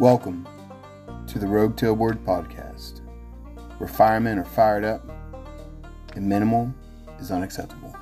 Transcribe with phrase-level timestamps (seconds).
[0.00, 0.44] Welcome
[1.28, 3.00] to the Rogue Tailboard Podcast,
[3.78, 5.08] where firemen are fired up
[6.16, 6.74] and minimal
[7.20, 7.94] is unacceptable.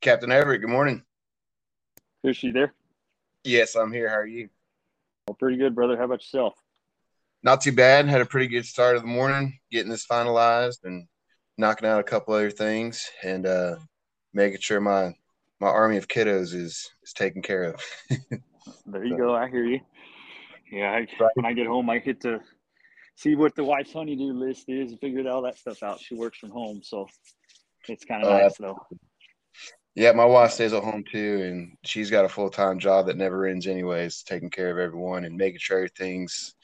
[0.00, 1.02] Captain Everett, good morning.
[2.24, 2.72] Is she there?
[3.44, 4.08] Yes, I'm here.
[4.08, 4.48] How are you?
[5.28, 5.98] Well, pretty good, brother.
[5.98, 6.54] How about yourself?
[7.42, 8.08] Not too bad.
[8.08, 11.06] Had a pretty good start of the morning, getting this finalized and
[11.58, 13.76] knocking out a couple other things and uh,
[14.32, 15.12] making sure my
[15.60, 17.82] my army of kiddos is is taken care of.
[18.86, 19.16] there you so.
[19.16, 19.34] go.
[19.34, 19.80] I hear you.
[20.72, 21.30] Yeah, I, right.
[21.34, 22.40] when I get home, I get to
[23.16, 26.00] see what the wife's honeydew list is and figure all that stuff out.
[26.00, 27.06] She works from home, so
[27.88, 28.78] it's kind of uh, nice though.
[29.96, 33.16] Yeah, my wife stays at home too, and she's got a full time job that
[33.16, 36.54] never ends, anyways, taking care of everyone and making sure everything's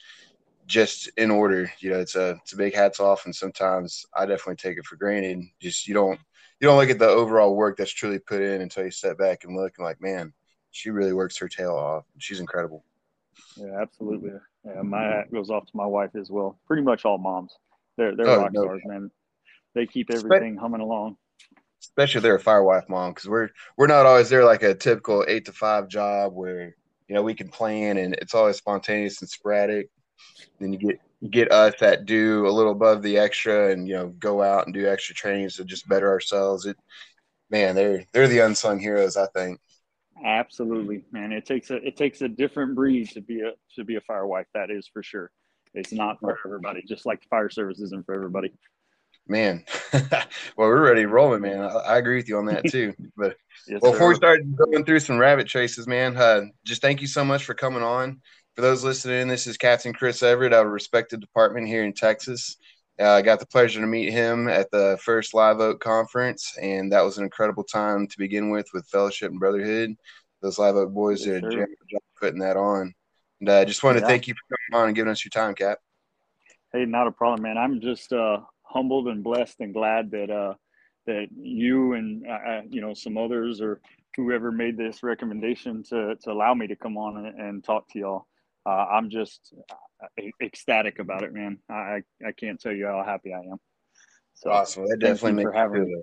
[0.65, 1.71] just in order.
[1.79, 4.85] You know, it's a it's a big hats off, and sometimes I definitely take it
[4.85, 5.43] for granted.
[5.61, 6.19] Just you don't
[6.59, 9.43] you don't look at the overall work that's truly put in until you step back
[9.43, 10.33] and look and like, man,
[10.71, 12.05] she really works her tail off.
[12.17, 12.83] She's incredible.
[13.55, 14.31] Yeah, absolutely.
[14.65, 16.59] Yeah, my hat goes off to my wife as well.
[16.67, 17.55] Pretty much all moms.
[17.97, 18.63] They're they're oh, rock no.
[18.63, 19.11] stars, man.
[19.75, 21.17] They keep everything humming along.
[21.81, 24.73] Especially if they're a fire wife mom, because we're we're not always there like a
[24.73, 26.75] typical eight to five job where
[27.07, 29.89] you know we can plan and it's always spontaneous and sporadic.
[30.59, 34.09] Then you get get us that do a little above the extra and you know
[34.19, 36.65] go out and do extra trainings to just better ourselves.
[36.65, 36.77] It
[37.49, 39.59] man, they're they're the unsung heroes, I think.
[40.23, 41.31] Absolutely, man.
[41.31, 44.27] It takes a it takes a different breed to be a to be a fire
[44.27, 44.47] wife.
[44.53, 45.31] That is for sure.
[45.73, 46.81] It's not for everybody.
[46.87, 48.51] Just like the fire service isn't for everybody.
[49.27, 51.59] Man, well, we're ready rolling, man.
[51.59, 52.93] I, I, agree with you on that too.
[53.17, 53.35] But
[53.67, 57.07] yes, well, before we start going through some rabbit chases, man, uh, just thank you
[57.07, 58.21] so much for coming on.
[58.57, 61.93] For those listening, this is Captain Chris Everett out of a respected department here in
[61.93, 62.57] Texas.
[62.99, 66.91] Uh, I got the pleasure to meet him at the first Live Oak conference, and
[66.91, 69.95] that was an incredible time to begin with, with fellowship and brotherhood.
[70.41, 72.95] Those Live Oak boys yes, did a job putting that on.
[73.41, 74.07] And I uh, just want to yeah.
[74.07, 75.77] thank you for coming on and giving us your time, Cap.
[76.73, 77.59] Hey, not a problem, man.
[77.59, 80.55] I'm just uh, humbled and blessed and glad that uh,
[81.05, 83.81] that you and uh, uh, you know some others or
[84.15, 87.99] whoever made this recommendation to to allow me to come on and, and talk to
[87.99, 88.25] y'all.
[88.67, 89.53] Uh, I'm just
[90.41, 91.59] ecstatic about it, man.
[91.69, 93.59] I I can't tell you how happy I am.
[94.33, 94.87] So awesome.
[94.89, 96.01] That definitely makes having me.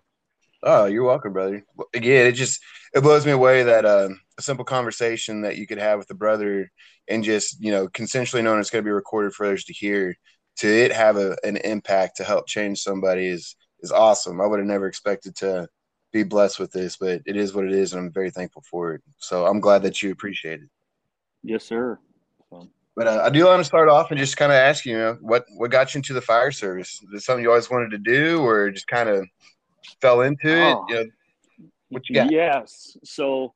[0.63, 1.63] Oh, you're welcome, brother.
[1.95, 2.63] Again, it just
[2.95, 4.09] it blows me away that uh,
[4.39, 6.71] a simple conversation that you could have with a brother
[7.07, 10.17] and just you know consensually knowing it's going to be recorded for others to hear
[10.57, 14.41] to it have a, an impact to help change somebody is is awesome.
[14.41, 15.69] I would have never expected to
[16.15, 18.95] be blessed with this, but it is what it is, and I'm very thankful for
[18.95, 19.03] it.
[19.19, 20.71] So I'm glad that you appreciate it.
[21.43, 21.99] Yes, sir.
[22.97, 24.99] But uh, I do want to start off and just kind of ask you, you
[24.99, 27.01] know, what what got you into the fire service?
[27.03, 29.27] Is it something you always wanted to do, or just kind of
[30.01, 30.75] fell into it?
[30.75, 31.05] Oh, you know,
[31.89, 32.31] what you got?
[32.31, 32.97] Yes.
[33.03, 33.53] So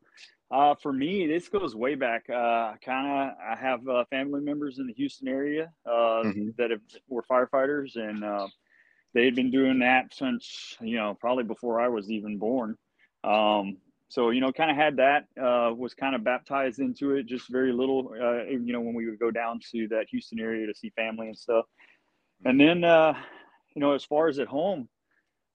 [0.50, 2.28] uh, for me, this goes way back.
[2.28, 6.48] Uh, kind of, I have uh, family members in the Houston area uh, mm-hmm.
[6.56, 8.48] that have, were firefighters, and uh,
[9.15, 12.77] they had been doing that since you know probably before I was even born.
[13.25, 13.77] Um,
[14.08, 15.24] so you know, kind of had that.
[15.41, 18.12] Uh, was kind of baptized into it, just very little.
[18.48, 21.38] you know, when we would go down to that Houston area to see family and
[21.38, 21.66] stuff,
[22.44, 22.82] and then
[23.74, 24.88] you know, as far as at home,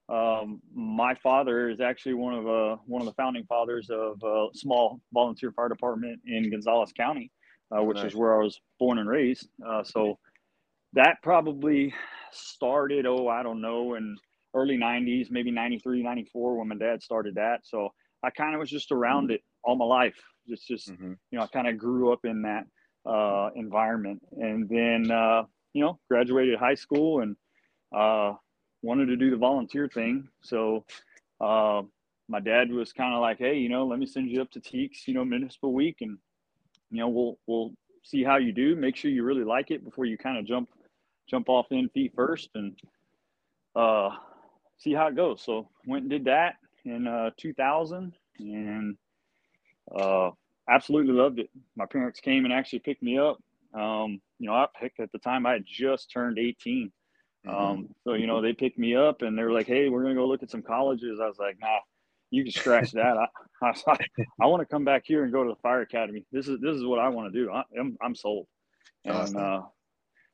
[0.10, 4.48] um, my father is actually one of uh, one of the founding fathers of a
[4.54, 7.32] small volunteer fire department in Gonzales County,
[7.76, 8.08] uh, which nice.
[8.08, 9.48] is where I was born and raised.
[9.66, 10.20] Uh, so
[10.94, 11.94] that probably
[12.32, 14.18] started, oh, I don't know, in
[14.54, 17.62] early 90s, maybe 93, 94 when my dad started that.
[17.64, 17.90] So
[18.24, 19.34] I kind of was just around mm-hmm.
[19.34, 20.20] it all my life.
[20.48, 21.14] Just, just mm-hmm.
[21.32, 22.66] you know, I kind of grew up in that
[23.06, 27.36] uh, environment, and then uh, you know, graduated high school and
[27.96, 28.34] uh,
[28.82, 30.28] wanted to do the volunteer thing.
[30.42, 30.86] So
[31.42, 31.84] uh,
[32.28, 34.60] my dad was kind of like, hey, you know, let me send you up to
[34.60, 36.18] TEEX, you know, Municipal Week, and
[36.92, 37.74] you know, we'll we'll
[38.04, 38.76] see how you do.
[38.76, 40.70] Make sure you really like it before you kind of jump
[41.30, 42.78] jump off in feet first, and
[43.76, 44.10] uh,
[44.78, 45.42] see how it goes.
[45.42, 46.56] So went and did that
[46.86, 48.98] in uh, 2000, and
[49.96, 50.32] uh,
[50.70, 51.50] absolutely loved it.
[51.76, 53.38] My parents came and actually picked me up.
[53.74, 56.92] Um, you know, I picked at the time I had just turned 18
[57.46, 57.56] Mm-hmm.
[57.56, 60.16] Um, so you know, they picked me up and they were like, "Hey, we're gonna
[60.16, 61.80] go look at some colleges." I was like, "Nah,
[62.32, 63.18] you can scratch that.
[63.18, 63.28] I,
[63.62, 63.98] I,
[64.42, 66.26] I want to come back here and go to the fire academy.
[66.32, 67.52] This is this is what I want to do.
[67.52, 68.48] I, am I'm sold."
[69.06, 69.38] And awesome.
[69.38, 69.62] uh,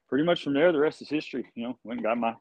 [0.07, 1.51] pretty much from there, the rest is history.
[1.55, 2.35] You know, went and got my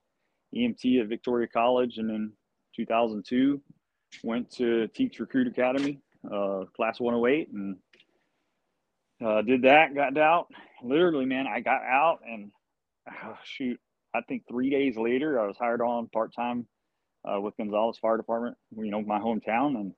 [0.54, 2.32] EMT at Victoria College, and in
[2.76, 3.60] 2002
[4.22, 7.76] went to TEEX Recruit Academy, uh, class 108, and
[9.24, 9.94] uh, did that.
[9.94, 10.48] Got out.
[10.82, 12.50] Literally, man, I got out and
[13.24, 13.78] oh, shoot,
[14.14, 16.66] I think three days later, I was hired on part time
[17.24, 19.92] uh, with Gonzales Fire Department, you know, my hometown, and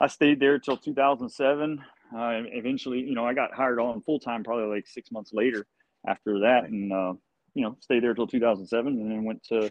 [0.00, 1.78] I stayed there till 2007.
[2.14, 5.66] Uh, eventually, you know, I got hired on full time probably like six months later
[6.06, 7.14] after that, and uh,
[7.54, 9.70] you know, stayed there till 2007, and then went to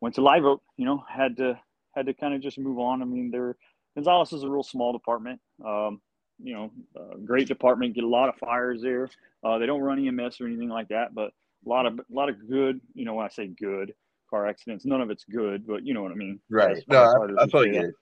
[0.00, 0.62] went to Live Oak.
[0.76, 1.58] You know, had to
[1.94, 3.02] had to kind of just move on.
[3.02, 3.56] I mean, there
[3.94, 5.40] Gonzales is a real small department.
[5.64, 6.00] Um,
[6.42, 7.94] you know, uh, great department.
[7.94, 9.08] Get a lot of fires there.
[9.44, 11.32] Uh, they don't run EMS or anything like that, but
[11.64, 12.80] a lot of a lot of good.
[12.94, 13.94] You know, when I say good
[14.32, 16.40] car accidents, none of it's good, but you know what I mean.
[16.50, 16.82] Right.
[16.88, 17.94] No, I, I totally get it.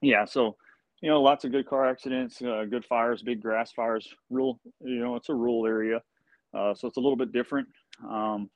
[0.00, 0.24] Yeah.
[0.24, 0.56] So,
[1.02, 4.08] you know, lots of good car accidents, uh, good fires, big grass fires.
[4.30, 6.00] Real, you know, it's a rural area,
[6.56, 7.68] uh, so it's a little bit different.
[8.08, 8.48] Um,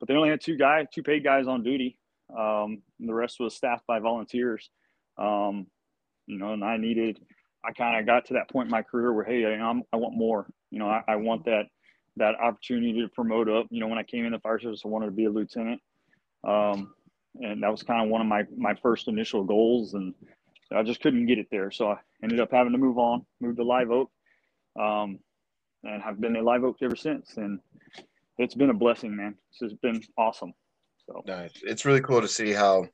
[0.00, 1.96] but they only had two guys, two paid guys on duty.
[2.36, 4.70] Um, the rest was staffed by volunteers.
[5.18, 5.66] Um,
[6.26, 7.20] you know, and I needed,
[7.64, 10.16] I kind of got to that point in my career where, hey, I'm, I want
[10.16, 10.46] more.
[10.70, 11.66] You know, I, I want that
[12.16, 13.66] that opportunity to promote up.
[13.70, 15.80] You know, when I came in the fire service, I wanted to be a lieutenant,
[16.46, 16.92] um,
[17.40, 19.94] and that was kind of one of my my first initial goals.
[19.94, 20.14] And
[20.74, 23.56] I just couldn't get it there, so I ended up having to move on, move
[23.56, 24.10] to Live Oak,
[24.78, 25.18] um,
[25.84, 27.36] and have been at Live Oak ever since.
[27.36, 27.60] And
[28.36, 29.36] it's been a blessing, man.
[29.60, 30.52] It's been awesome.
[31.08, 31.52] So nice.
[31.62, 32.86] It's really cool to see how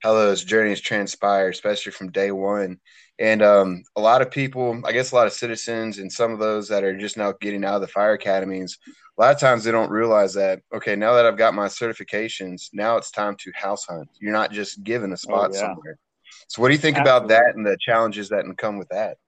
[0.00, 2.78] how those journeys transpire, especially from day one.
[3.18, 6.38] And um, a lot of people, I guess, a lot of citizens, and some of
[6.38, 9.64] those that are just now getting out of the fire academies, a lot of times
[9.64, 10.60] they don't realize that.
[10.72, 14.08] Okay, now that I've got my certifications, now it's time to house hunt.
[14.20, 15.60] You're not just given a oh, spot oh, yeah.
[15.60, 15.98] somewhere.
[16.46, 17.26] So, what do you think Absolutely.
[17.26, 19.18] about that and the challenges that can come with that?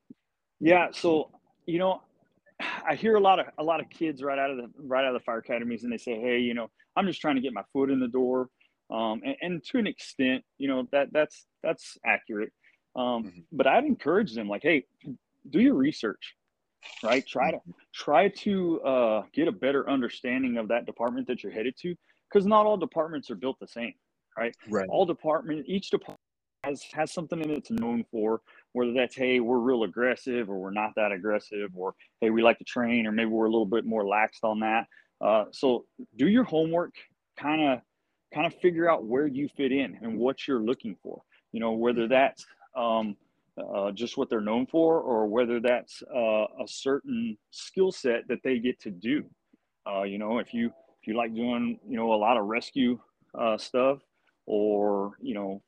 [0.60, 0.88] Yeah.
[0.92, 1.30] So,
[1.66, 2.02] you know,
[2.88, 5.14] I hear a lot of a lot of kids right out of the right out
[5.14, 7.52] of the fire academies, and they say, "Hey, you know, I'm just trying to get
[7.52, 8.48] my foot in the door."
[8.90, 12.52] Um, and, and, to an extent, you know that that's that's accurate.
[12.96, 13.40] Um, mm-hmm.
[13.52, 14.84] But I'd encourage them, like, "Hey,
[15.48, 16.34] do your research,
[17.02, 17.26] right?
[17.26, 17.70] Try to mm-hmm.
[17.94, 21.94] try to uh, get a better understanding of that department that you're headed to,
[22.28, 23.94] because not all departments are built the same,
[24.36, 24.54] right?
[24.68, 24.88] Right.
[24.88, 26.20] All department, each department
[26.64, 28.42] has has something that it's known for
[28.72, 32.58] whether that's hey we're real aggressive or we're not that aggressive or hey we like
[32.58, 34.86] to train or maybe we're a little bit more laxed on that
[35.20, 35.84] uh, so
[36.16, 36.94] do your homework
[37.36, 37.80] kind of
[38.32, 41.22] kind of figure out where you fit in and what you're looking for.
[41.52, 42.46] You know whether that's
[42.76, 43.16] um,
[43.58, 48.38] uh, just what they're known for or whether that's uh, a certain skill set that
[48.44, 49.24] they get to do.
[49.86, 52.98] Uh, you know if you if you like doing you know a lot of rescue
[53.38, 53.98] uh, stuff
[54.46, 55.62] or you know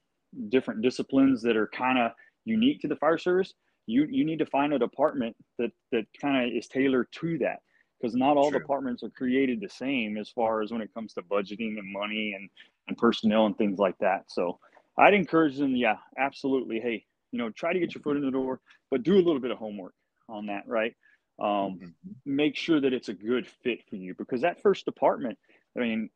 [0.49, 2.13] different disciplines that are kind of
[2.45, 3.55] unique to the fire service,
[3.87, 7.61] you you need to find a department that that kind of is tailored to that
[8.03, 8.59] because not all True.
[8.59, 12.35] departments are created the same as far as when it comes to budgeting and money
[12.37, 12.51] and
[12.89, 14.25] and personnel and things like that.
[14.27, 14.59] So
[14.99, 16.81] I'd encourage them, yeah, absolutely.
[16.81, 18.61] Hey, you know, try to get your foot in the door,
[18.91, 19.95] but do a little bit of homework
[20.29, 20.95] on that, right?
[21.41, 21.87] Um, mm-hmm.
[22.27, 25.39] Make sure that it's a good fit for you because that first department,
[25.77, 26.11] I mean,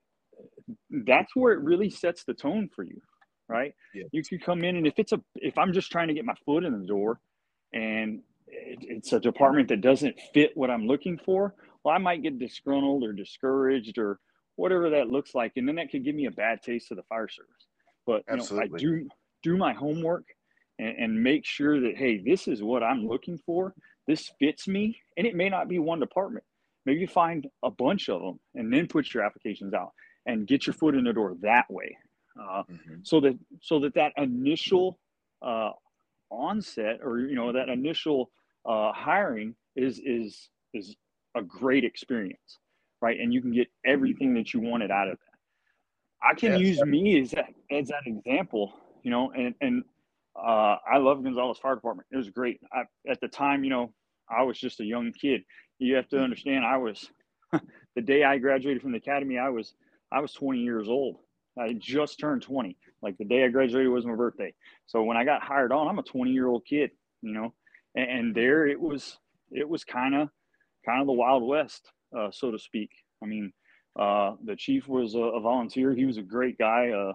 [0.91, 3.01] that's where it really sets the tone for you,
[3.49, 3.73] right?
[3.95, 4.05] Yeah.
[4.11, 6.35] You could come in and if it's a if I'm just trying to get my
[6.45, 7.21] foot in the door
[7.73, 11.55] and it, it's a department that doesn't fit what I'm looking for,
[11.87, 14.19] well, I might get disgruntled or discouraged or
[14.57, 17.05] whatever that looks like, and then that could give me a bad taste of the
[17.05, 17.67] fire service.
[18.05, 19.09] But you know, I do
[19.45, 20.25] do my homework
[20.81, 23.73] and, and make sure that hey, this is what I'm looking for.
[24.09, 26.45] This fits me, and it may not be one department.
[26.87, 29.93] Maybe find a bunch of them and then put your applications out
[30.27, 31.97] and get your foot in the door that way
[32.37, 32.95] uh, mm-hmm.
[33.05, 34.99] so that so that that initial
[35.41, 35.71] uh,
[36.33, 38.33] onset or you know that initial
[38.65, 40.97] uh, hiring is is is
[41.37, 42.59] a great experience,
[43.01, 43.19] right?
[43.19, 46.29] And you can get everything that you wanted out of that.
[46.29, 49.85] I can use me as that as that example, you know, and and
[50.37, 52.09] uh, I love Gonzales Fire Department.
[52.11, 52.61] It was great.
[52.73, 53.93] I, at the time, you know,
[54.29, 55.43] I was just a young kid.
[55.79, 56.25] You have to mm-hmm.
[56.25, 57.09] understand, I was
[57.95, 59.39] the day I graduated from the academy.
[59.39, 59.75] I was
[60.13, 61.19] I was 20 years old,
[61.59, 62.77] I just turned 20.
[63.03, 64.53] Like the day I graduated was my birthday.
[64.87, 66.91] So when I got hired on, I'm a 20 year old kid,
[67.23, 67.55] you know,
[67.95, 69.19] and, and there it was,
[69.51, 70.29] it was kind of,
[70.87, 72.91] kind of the Wild West, uh, so to speak.
[73.23, 73.53] I mean,
[73.99, 75.95] uh, the chief was a, a, volunteer.
[75.95, 76.91] He was a great guy.
[76.91, 77.13] Uh,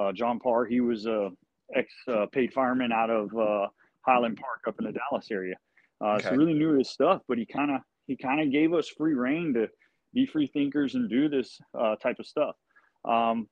[0.00, 1.30] uh John Parr, he was a
[1.74, 3.68] ex uh, paid fireman out of uh,
[4.06, 5.54] Highland Park up in the Dallas area.
[6.02, 6.28] Okay.
[6.28, 9.14] So really knew his stuff, but he kind of, he kind of gave us free
[9.14, 9.68] reign to
[10.12, 11.60] be free thinkers and do this
[12.02, 12.56] type of stuff.
[13.04, 13.48] Um,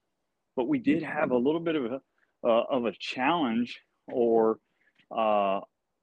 [0.56, 2.00] but we did have a little bit of a
[2.42, 4.58] uh, of a challenge or
[5.14, 5.60] uh,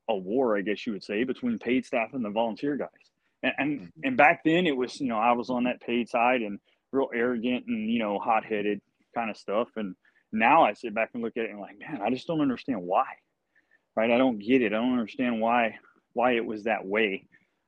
[0.10, 2.90] a war, I guess you would say, between paid staff and the volunteer guys.
[3.44, 4.00] And and, mm-hmm.
[4.04, 6.60] and back then it was you know I was on that paid side and
[6.92, 8.82] real arrogant and you know hot headed
[9.16, 9.70] kind of stuff.
[9.76, 9.96] And
[10.32, 12.82] now I sit back and look at it and like, man, I just don't understand
[12.82, 13.06] why.
[13.96, 14.12] Right?
[14.12, 14.74] I don't get it.
[14.74, 15.78] I don't understand why
[16.14, 17.26] why it was that way.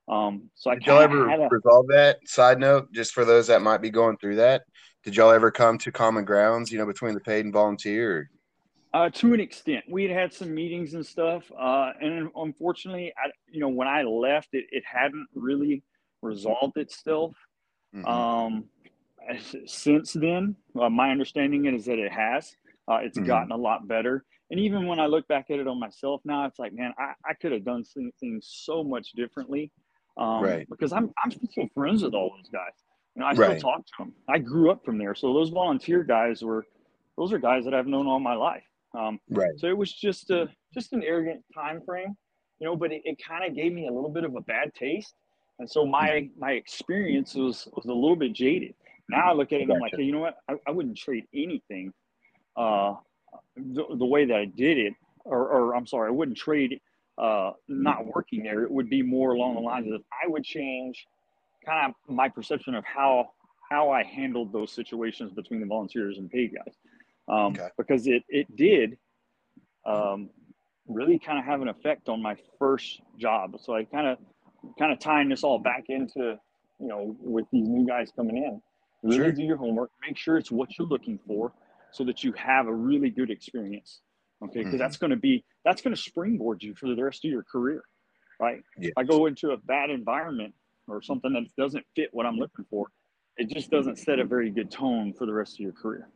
[0.08, 2.28] Um, so I did y'all ever a, resolve that?
[2.28, 4.64] Side note, just for those that might be going through that,
[5.04, 6.72] did y'all ever come to common grounds?
[6.72, 8.30] You know, between the paid and volunteer?
[8.92, 13.30] Uh, to an extent, we had had some meetings and stuff, uh, and unfortunately, I,
[13.52, 15.84] you know, when I left, it, it hadn't really
[16.24, 17.36] resolved itself.
[17.96, 18.06] Mm-hmm.
[18.08, 18.66] Um,
[19.68, 22.56] since then, uh, my understanding is that it has.
[22.88, 23.28] Uh, it's mm-hmm.
[23.28, 24.26] gotten a lot better.
[24.50, 27.14] And even when I look back at it on myself now, it's like, man, I,
[27.24, 27.84] I could have done
[28.20, 29.72] things so much differently.
[30.18, 30.68] Um, right.
[30.68, 32.74] Because I'm I'm still friends with all those guys.
[33.16, 33.62] You know, I still right.
[33.62, 34.14] talk to them.
[34.28, 36.66] I grew up from there, so those volunteer guys were,
[37.18, 38.64] those are guys that I've known all my life.
[38.98, 39.52] Um, right.
[39.58, 42.16] So it was just a just an arrogant time frame,
[42.60, 42.76] you know.
[42.76, 45.14] But it, it kind of gave me a little bit of a bad taste,
[45.60, 46.40] and so my mm-hmm.
[46.40, 48.74] my experience was was a little bit jaded.
[49.10, 50.38] Now I look at it, I'm like, hey, you know what?
[50.48, 51.92] I, I wouldn't trade anything
[52.56, 52.94] uh,
[53.58, 54.94] the, the way that I did it,
[55.26, 56.80] or, or I'm sorry, I wouldn't trade
[57.18, 58.64] uh, not working there.
[58.64, 61.06] It would be more along the lines of I would change
[61.66, 63.32] kind of my perception of how
[63.70, 66.76] how I handled those situations between the volunteers and paid guys,
[67.30, 67.70] um, okay.
[67.78, 68.98] because it it did
[69.86, 70.30] um,
[70.88, 73.56] really kind of have an effect on my first job.
[73.60, 74.18] So I kind of
[74.78, 76.40] kind of tying this all back into
[76.80, 78.62] you know with these new guys coming in.
[79.04, 79.32] Really sure.
[79.32, 79.92] do your homework.
[80.06, 81.54] Make sure it's what you're looking for
[81.92, 84.02] so that you have a really good experience.
[84.42, 84.78] Okay, because mm-hmm.
[84.78, 87.84] that's going to be that's going to springboard you for the rest of your career,
[88.40, 88.62] right?
[88.78, 88.92] Yes.
[88.92, 90.54] If I go into a bad environment
[90.88, 92.88] or something that doesn't fit what I'm looking for,
[93.38, 96.08] it just doesn't set a very good tone for the rest of your career.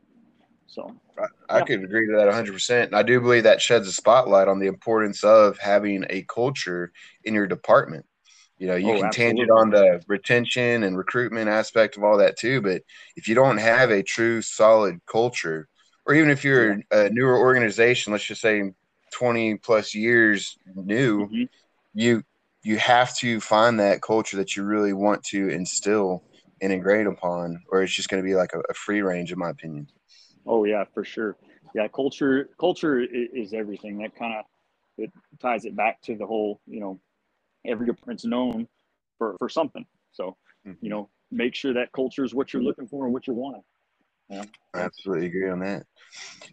[0.67, 1.65] So I, I yeah.
[1.65, 2.83] could agree to that 100%.
[2.85, 6.91] And I do believe that sheds a spotlight on the importance of having a culture
[7.23, 8.05] in your department.
[8.57, 9.35] You know, you oh, can absolutely.
[9.35, 12.81] tangent on the retention and recruitment aspect of all that too, but
[13.15, 15.67] if you don't have a true solid culture,
[16.05, 18.71] or even if you're a newer organization, let's just say
[19.13, 21.43] 20 plus years new, mm-hmm.
[21.93, 22.23] you
[22.63, 26.23] you have to find that culture that you really want to instill
[26.61, 29.37] and ingrain upon, or it's just going to be like a, a free range, in
[29.37, 29.87] my opinion.
[30.45, 31.37] Oh yeah, for sure.
[31.73, 33.97] Yeah, culture culture is everything.
[33.99, 34.45] That kind of
[34.97, 36.99] it ties it back to the whole, you know,
[37.65, 38.67] every department's known
[39.17, 39.85] for, for something.
[40.11, 40.73] So, mm-hmm.
[40.81, 43.63] you know, make sure that culture is what you're looking for and what you're wanting.
[44.29, 44.43] Yeah.
[44.73, 45.85] I absolutely agree on that.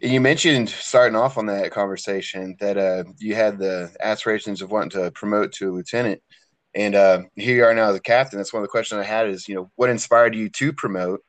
[0.01, 4.71] And you mentioned starting off on that conversation that uh, you had the aspirations of
[4.71, 6.21] wanting to promote to a lieutenant,
[6.73, 8.37] and uh, here you are now as a captain.
[8.37, 11.21] That's one of the questions I had is, you know, what inspired you to promote,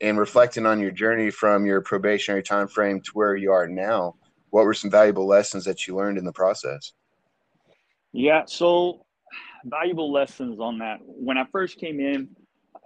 [0.00, 4.14] and reflecting on your journey from your probationary time frame to where you are now.
[4.50, 6.92] What were some valuable lessons that you learned in the process?
[8.12, 9.04] Yeah, so
[9.64, 10.98] valuable lessons on that.
[11.02, 12.28] When I first came in,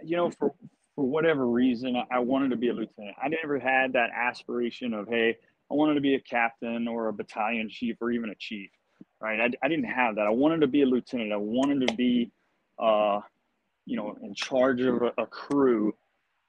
[0.03, 0.55] you know, for
[0.95, 3.17] for whatever reason, I wanted to be a lieutenant.
[3.23, 5.37] I never had that aspiration of, hey,
[5.71, 8.69] I wanted to be a captain or a battalion chief or even a chief,
[9.19, 9.41] right?
[9.41, 10.27] I, I didn't have that.
[10.27, 11.33] I wanted to be a lieutenant.
[11.33, 12.31] I wanted to be,
[12.79, 13.21] uh,
[13.87, 15.95] you know, in charge of a, a crew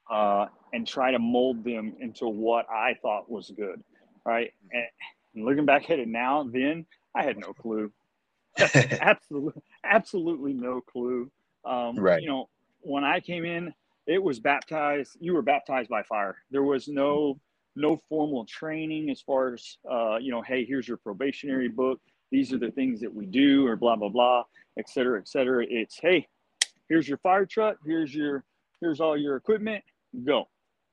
[0.10, 3.84] uh, and try to mold them into what I thought was good,
[4.26, 4.54] right?
[4.72, 4.86] And,
[5.36, 7.92] looking back at it now, then I had no clue.
[8.60, 11.32] absolutely, absolutely no clue.
[11.66, 12.22] Um, right.
[12.22, 12.50] You know,
[12.82, 13.74] when I came in,
[14.06, 15.18] it was baptized.
[15.20, 16.38] You were baptized by fire.
[16.52, 17.40] There was no
[17.76, 20.42] no formal training as far as uh, you know.
[20.42, 22.00] Hey, here's your probationary book.
[22.32, 24.44] These are the things that we do, or blah blah blah,
[24.78, 25.66] et cetera, et cetera.
[25.68, 26.28] It's hey,
[26.90, 27.78] here's your fire truck.
[27.86, 28.44] Here's your
[28.82, 29.84] here's all your equipment.
[30.26, 30.46] Go,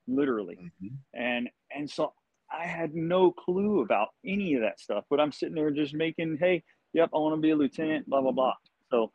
[0.07, 0.57] literally.
[0.57, 0.95] Mm-hmm.
[1.15, 2.13] And and so
[2.51, 5.05] I had no clue about any of that stuff.
[5.09, 6.63] But I'm sitting there just making hey,
[6.93, 8.55] yep, I want to be a lieutenant, blah, blah, blah.
[8.91, 9.13] So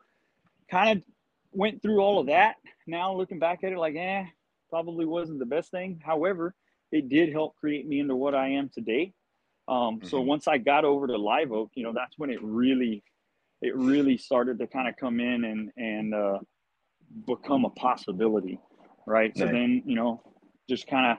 [0.70, 1.04] kind of
[1.52, 2.56] went through all of that.
[2.86, 4.24] Now looking back at it, like, eh,
[4.70, 6.00] probably wasn't the best thing.
[6.04, 6.54] However,
[6.92, 9.12] it did help create me into what I am today.
[9.68, 10.06] Um, mm-hmm.
[10.06, 13.02] So once I got over to Live Oak, you know, that's when it really,
[13.62, 16.38] it really started to kind of come in and and uh,
[17.26, 18.60] become a possibility,
[19.06, 19.36] right?
[19.36, 20.20] So then, you know,
[20.68, 21.18] just kind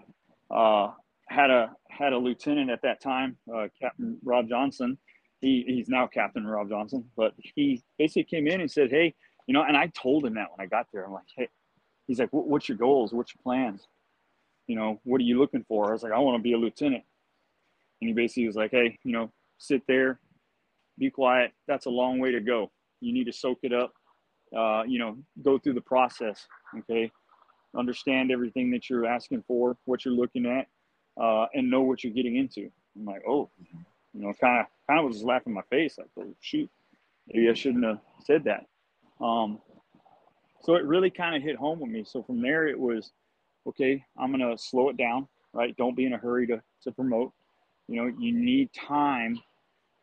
[0.52, 0.94] of uh,
[1.30, 4.98] had a had a lieutenant at that time, uh, Captain Rob Johnson,
[5.42, 9.14] he he's now Captain Rob Johnson, but he basically came in and said, "Hey,
[9.46, 11.06] you know," and I told him that when I got there.
[11.06, 11.48] I'm like, "Hey,"
[12.08, 13.14] he's like, "What's your goals?
[13.14, 13.88] What's your plans?
[14.68, 16.58] You know, what are you looking for?" I was like, "I want to be a
[16.58, 17.04] lieutenant,"
[18.02, 20.20] and he basically was like, "Hey, you know, sit there,
[20.98, 21.52] be quiet.
[21.68, 22.72] That's a long way to go.
[23.00, 23.94] You need to soak it up.
[24.56, 26.48] Uh, you know, go through the process.
[26.80, 27.12] Okay,
[27.76, 30.68] understand everything that you're asking for, what you're looking at,
[31.22, 33.50] uh, and know what you're getting into." I'm like, "Oh."
[34.18, 35.98] you know, kind of kind of was laughing my face.
[35.98, 36.70] Like, oh shoot,
[37.28, 38.66] maybe I shouldn't have said that.
[39.24, 39.60] Um,
[40.64, 42.04] so it really kind of hit home with me.
[42.06, 43.12] So from there, it was
[43.68, 44.04] okay.
[44.18, 45.28] I'm gonna slow it down.
[45.54, 47.32] Right, don't be in a hurry to to promote.
[47.88, 49.40] You know, you need time,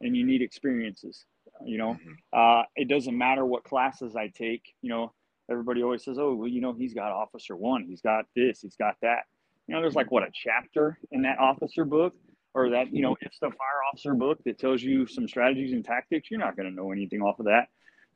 [0.00, 1.24] and you need experiences.
[1.64, 2.12] You know, mm-hmm.
[2.32, 4.62] uh, it doesn't matter what classes I take.
[4.80, 5.12] You know,
[5.50, 8.76] everybody always says, "Oh, well, you know, he's got officer one, he's got this, he's
[8.76, 9.24] got that."
[9.66, 12.14] You know, there's like what a chapter in that officer book?
[12.56, 15.84] Or that you know it's the fire officer book that tells you some strategies and
[15.84, 16.30] tactics?
[16.30, 17.66] You're not going to know anything off of that.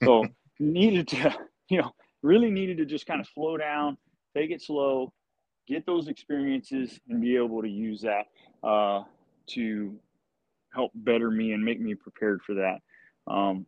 [0.05, 0.27] So
[0.61, 1.35] needed to
[1.69, 1.93] you know
[2.23, 3.97] really needed to just kind of slow down
[4.37, 5.13] take it slow
[5.67, 8.27] get those experiences and be able to use that
[8.67, 9.03] uh,
[9.47, 9.95] to
[10.73, 12.79] help better me and make me prepared for that.
[13.27, 13.67] Um,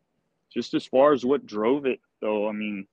[0.52, 2.86] just as far as what drove it though i mean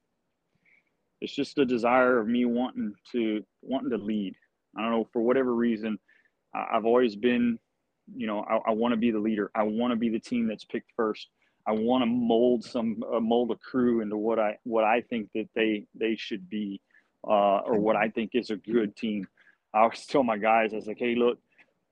[1.21, 4.36] it's just a desire of me wanting to wanting to lead
[4.77, 5.97] i don't know for whatever reason
[6.53, 7.59] i've always been
[8.15, 9.51] you know, I, I want to be the leader.
[9.55, 11.27] I want to be the team that's picked first.
[11.65, 15.29] I want to mold some uh, mold a crew into what I what I think
[15.36, 16.79] that they they should be,
[17.27, 19.27] uh, or what I think is a good team.
[19.74, 21.39] I always tell my guys, I was like, hey, look,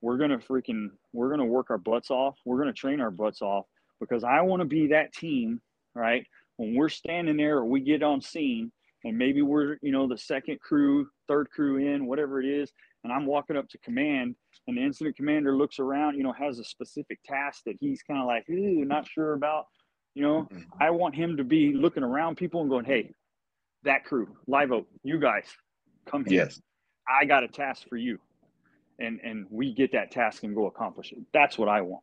[0.00, 2.36] we're gonna freaking we're gonna work our butts off.
[2.46, 3.66] We're gonna train our butts off
[4.00, 5.60] because I want to be that team,
[5.94, 6.26] right?
[6.56, 8.72] When we're standing there or we get on scene,
[9.06, 12.72] and maybe we're you know the second crew, third crew in, whatever it is,
[13.04, 14.34] and I'm walking up to command,
[14.66, 18.20] and the incident commander looks around, you know, has a specific task that he's kind
[18.20, 19.66] of like, ooh, not sure about.
[20.14, 20.62] You know, mm-hmm.
[20.80, 23.12] I want him to be looking around people and going, hey,
[23.84, 25.44] that crew, live oak, you guys,
[26.06, 26.44] come here.
[26.44, 26.60] Yes.
[27.08, 28.18] I got a task for you.
[28.98, 31.18] And and we get that task and go accomplish it.
[31.32, 32.02] That's what I want.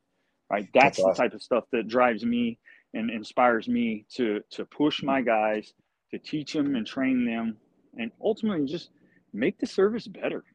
[0.50, 0.70] Right.
[0.74, 2.60] That's, That's the type of stuff that drives me
[2.94, 5.74] and inspires me to to push my guys,
[6.14, 7.58] to teach them and train them,
[7.98, 8.92] and ultimately just
[9.34, 10.46] make the service better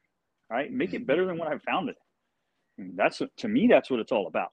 [0.50, 0.72] right?
[0.72, 1.96] Make it better than what I found it.
[2.96, 4.52] that's to me, that's what it's all about.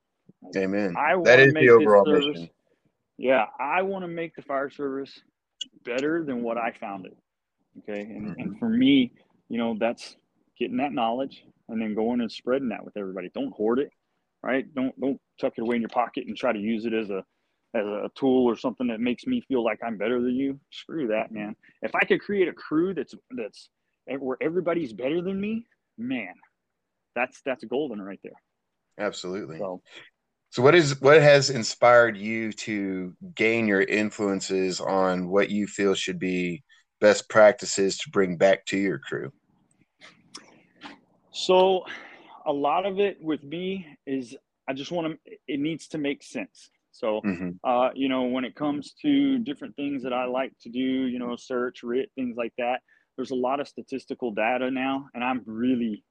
[0.55, 0.95] Amen.
[0.97, 2.50] I that is the overall service, mission.
[3.17, 5.21] Yeah, I want to make the fire service
[5.83, 7.17] better than what I found it.
[7.79, 8.41] Okay, and, mm-hmm.
[8.41, 9.12] and for me,
[9.50, 10.15] you know, that's
[10.57, 13.29] getting that knowledge and then going and spreading that with everybody.
[13.33, 13.91] Don't hoard it,
[14.43, 14.65] right?
[14.75, 17.24] Don't don't tuck it away in your pocket and try to use it as a
[17.75, 20.60] as a tool or something that makes me feel like I'm better than you.
[20.72, 21.55] Screw that, man.
[21.82, 23.70] If I could create a crew that's that's
[24.10, 25.65] eh, where everybody's better than me,
[25.98, 26.34] man,
[27.15, 28.41] that's that's golden right there.
[28.98, 29.58] Absolutely.
[29.58, 29.82] So,
[30.51, 35.96] so what is what has inspired you to gain your influences on what you feel
[35.96, 36.64] should be
[37.01, 39.31] best practices to bring back to your crew?
[41.33, 41.83] So
[42.46, 44.33] a lot of it with me is
[44.70, 46.70] I just want to it needs to make sense.
[46.96, 47.50] So mm-hmm.
[47.64, 51.20] uh, you know, when it comes to different things that I like to do, you
[51.20, 52.79] know, search, RIT, things like that,
[53.18, 56.05] there's a lot of statistical data now, and I'm really,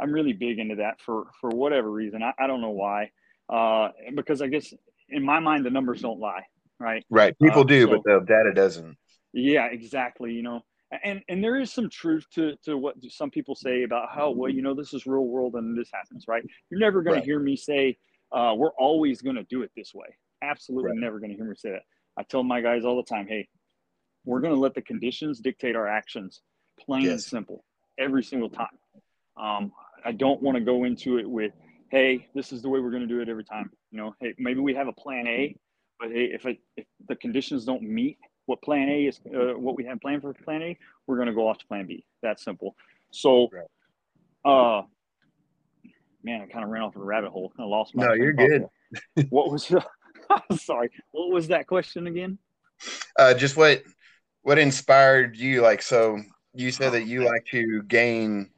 [0.00, 2.22] I'm really big into that for for whatever reason.
[2.22, 3.10] I, I don't know why,
[3.50, 4.72] uh, because I guess
[5.10, 6.46] in my mind the numbers don't lie,
[6.78, 7.04] right?
[7.10, 7.36] Right.
[7.38, 8.96] People uh, do, so, but the data doesn't.
[9.34, 10.32] Yeah, exactly.
[10.32, 10.60] You know,
[11.04, 14.50] and and there is some truth to to what some people say about how well
[14.50, 16.44] you know this is real world and this happens, right?
[16.70, 17.20] You're never going right.
[17.20, 17.98] to hear me say
[18.32, 20.06] uh, we're always going to do it this way.
[20.42, 20.98] Absolutely, right.
[20.98, 21.82] never going to hear me say that.
[22.16, 23.48] I tell my guys all the time, hey,
[24.24, 26.40] we're going to let the conditions dictate our actions
[26.78, 27.12] plain yes.
[27.12, 27.64] and simple
[27.98, 28.66] every single time.
[29.36, 29.72] Um,
[30.04, 31.52] I don't want to go into it with,
[31.90, 33.70] hey, this is the way we're going to do it every time.
[33.90, 35.56] You know, hey, maybe we have a plan A,
[35.98, 39.76] but hey, if, it, if the conditions don't meet what plan A is, uh, what
[39.76, 42.04] we have planned for plan A, we're going to go off to plan B.
[42.22, 42.74] That's simple.
[43.10, 43.48] So,
[44.44, 44.82] uh,
[46.22, 47.52] man, I kind of ran off a rabbit hole.
[47.58, 48.06] I lost my.
[48.06, 48.66] No, you're good.
[49.30, 49.72] what was?
[50.58, 50.90] sorry.
[51.12, 52.38] What was that question again?
[53.18, 53.82] Uh, just what
[54.42, 55.60] what inspired you?
[55.60, 56.20] Like, so
[56.54, 58.50] you said that you like to gain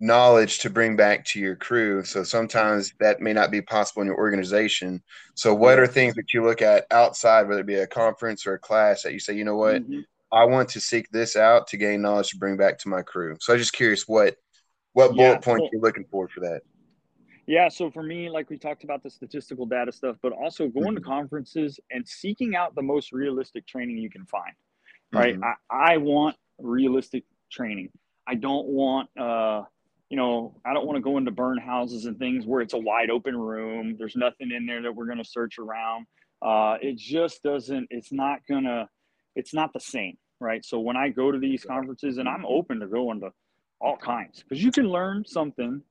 [0.00, 2.02] knowledge to bring back to your crew.
[2.04, 5.02] So sometimes that may not be possible in your organization.
[5.34, 8.54] So what are things that you look at outside, whether it be a conference or
[8.54, 10.00] a class, that you say, you know what, mm-hmm.
[10.32, 13.36] I want to seek this out to gain knowledge to bring back to my crew.
[13.40, 14.36] So I'm just curious what
[14.92, 16.62] what bullet points you're looking for for that.
[17.50, 20.94] Yeah, so for me, like we talked about the statistical data stuff, but also going
[20.94, 20.94] mm-hmm.
[20.98, 24.54] to conferences and seeking out the most realistic training you can find.
[25.12, 25.34] Right.
[25.34, 25.42] Mm-hmm.
[25.68, 27.88] I, I want realistic training.
[28.28, 29.62] I don't want, uh,
[30.10, 32.78] you know, I don't want to go into burn houses and things where it's a
[32.78, 33.96] wide open room.
[33.98, 36.06] There's nothing in there that we're going to search around.
[36.40, 38.88] Uh, it just doesn't, it's not going to,
[39.34, 40.16] it's not the same.
[40.38, 40.64] Right.
[40.64, 43.30] So when I go to these conferences and I'm open to going to
[43.80, 45.82] all kinds because you can learn something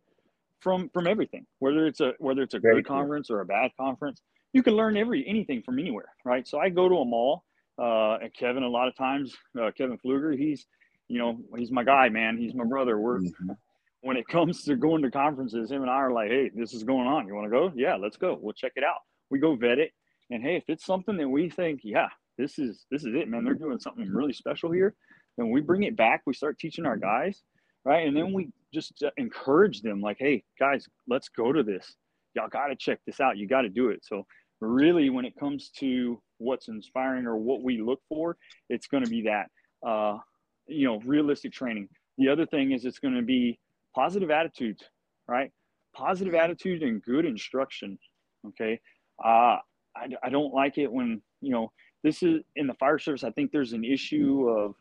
[0.62, 2.98] from from everything whether it's a whether it's a Very good cool.
[2.98, 4.22] conference or a bad conference
[4.54, 7.44] you can learn every anything from anywhere right so i go to a mall
[7.80, 10.66] uh, and Kevin, a lot of times, uh, Kevin fluger he's,
[11.08, 12.38] you know, he's my guy, man.
[12.38, 13.00] He's my brother.
[13.00, 13.52] We're, mm-hmm.
[14.02, 16.84] when it comes to going to conferences, him and I are like, hey, this is
[16.84, 17.26] going on.
[17.26, 17.72] You want to go?
[17.76, 18.38] Yeah, let's go.
[18.40, 19.00] We'll check it out.
[19.30, 19.92] We go vet it.
[20.30, 23.44] And hey, if it's something that we think, yeah, this is this is it, man.
[23.44, 24.94] They're doing something really special here.
[25.38, 26.22] Then we bring it back.
[26.26, 27.42] We start teaching our guys,
[27.86, 28.08] right?
[28.08, 31.96] And then we just encourage them, like, hey, guys, let's go to this.
[32.36, 33.38] Y'all got to check this out.
[33.38, 34.04] You got to do it.
[34.04, 34.26] So
[34.62, 38.38] really, when it comes to what's inspiring or what we look for,
[38.70, 39.50] it's going to be that,
[39.88, 40.18] uh,
[40.68, 41.90] you know, realistic training.
[42.18, 43.60] The other thing is it's going to be
[43.96, 44.84] positive attitudes,
[45.28, 45.52] right?
[45.94, 47.98] positive attitude and good instruction.
[48.48, 48.80] Okay.
[49.24, 49.58] Uh,
[49.96, 51.72] I, I don't like it when, you know,
[52.04, 53.24] this is in the fire service.
[53.24, 54.76] I think there's an issue of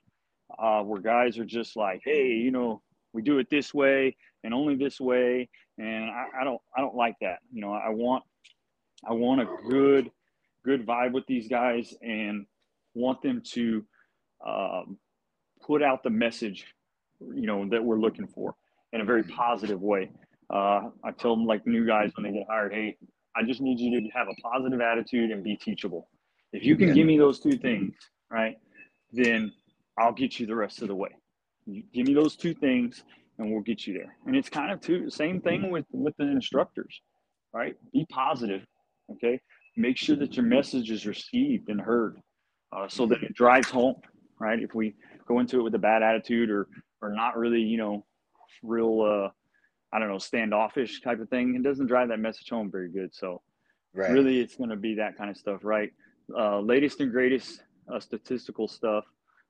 [0.58, 4.54] uh, where guys are just like, hey, you know, we do it this way and
[4.54, 5.48] only this way.
[5.78, 7.38] And I, I don't, I don't like that.
[7.52, 8.24] You know, I want,
[9.08, 10.10] I want a good,
[10.64, 12.46] good vibe with these guys and
[12.94, 13.84] want them to
[14.46, 14.98] um,
[15.64, 16.66] put out the message,
[17.20, 18.54] you know, that we're looking for
[18.92, 20.10] in a very positive way.
[20.50, 22.96] Uh, I tell them like new guys when they get hired, hey,
[23.36, 26.08] I just need you to have a positive attitude and be teachable.
[26.52, 27.94] If you can give me those two things,
[28.30, 28.56] right,
[29.12, 29.52] then
[29.98, 31.10] I'll get you the rest of the way.
[31.68, 33.04] You give me those two things,
[33.38, 34.16] and we'll get you there.
[34.26, 37.00] And it's kind of too same thing with with the instructors,
[37.52, 37.76] right?
[37.92, 38.62] Be positive,
[39.12, 39.38] okay.
[39.76, 42.16] Make sure that your message is received and heard,
[42.74, 43.96] uh, so that it drives home,
[44.40, 44.58] right?
[44.60, 44.94] If we
[45.26, 46.68] go into it with a bad attitude or
[47.02, 48.04] or not really, you know,
[48.62, 49.28] real, uh,
[49.94, 53.14] I don't know, standoffish type of thing, it doesn't drive that message home very good.
[53.14, 53.42] So,
[53.94, 54.10] right.
[54.10, 55.90] really, it's going to be that kind of stuff, right?
[56.36, 59.04] Uh, latest and greatest uh, statistical stuff,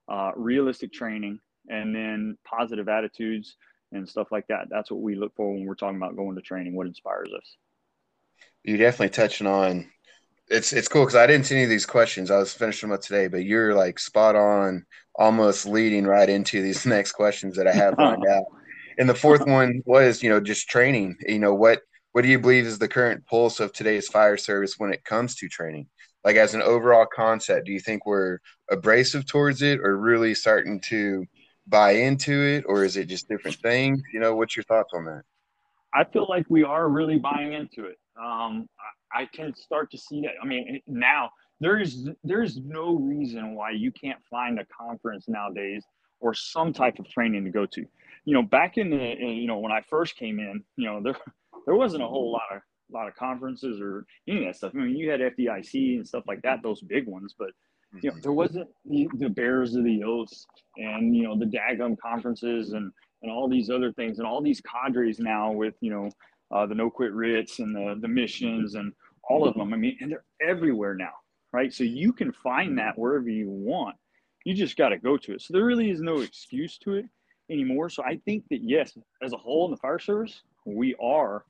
[0.09, 3.57] uh, realistic training, and then positive attitudes
[3.93, 4.69] and stuff like that.
[4.71, 6.75] That's what we look for when we're talking about going to training.
[6.75, 7.57] What inspires us?
[8.65, 9.91] You're definitely touching on.
[10.49, 12.31] It's it's cool because I didn't see any of these questions.
[12.31, 16.63] I was finishing them up today, but you're like spot on, almost leading right into
[16.63, 18.45] these next questions that I have lined out.
[18.99, 21.17] And the fourth one was, you know, just training.
[21.27, 24.75] You know, what what do you believe is the current pulse of today's fire service
[24.79, 25.87] when it comes to training?
[26.25, 28.39] Like as an overall concept, do you think we're
[28.71, 31.25] abrasive towards it, or really starting to
[31.69, 34.01] buy into it, or is it just different things?
[34.13, 35.23] You know, what's your thoughts on that?
[35.95, 37.99] I feel like we are really buying into it.
[38.21, 38.69] Um,
[39.13, 40.33] I, I can start to see that.
[40.43, 45.85] I mean, now there is there's no reason why you can't find a conference nowadays
[46.21, 47.87] or some type of training to go to.
[48.25, 51.17] You know, back in the you know when I first came in, you know there
[51.67, 54.73] there wasn't a whole lot of lot of conferences or any of that stuff.
[54.75, 57.51] I mean, you had FDIC and stuff like that, those big ones, but
[58.03, 60.47] you know, there wasn't the, the Bears of the Oaths
[60.77, 64.61] and you know the Dagum conferences and and all these other things and all these
[64.61, 66.11] cadres now with you know
[66.51, 68.93] uh, the no quit RITs and the the missions and
[69.29, 69.73] all of them.
[69.73, 71.13] I mean, and they're everywhere now,
[71.53, 71.73] right?
[71.73, 73.97] So you can find that wherever you want.
[74.45, 75.43] You just got to go to it.
[75.43, 77.07] So there really is no excuse to it
[77.51, 77.91] anymore.
[77.91, 81.45] So I think that yes, as a whole in the fire service, we are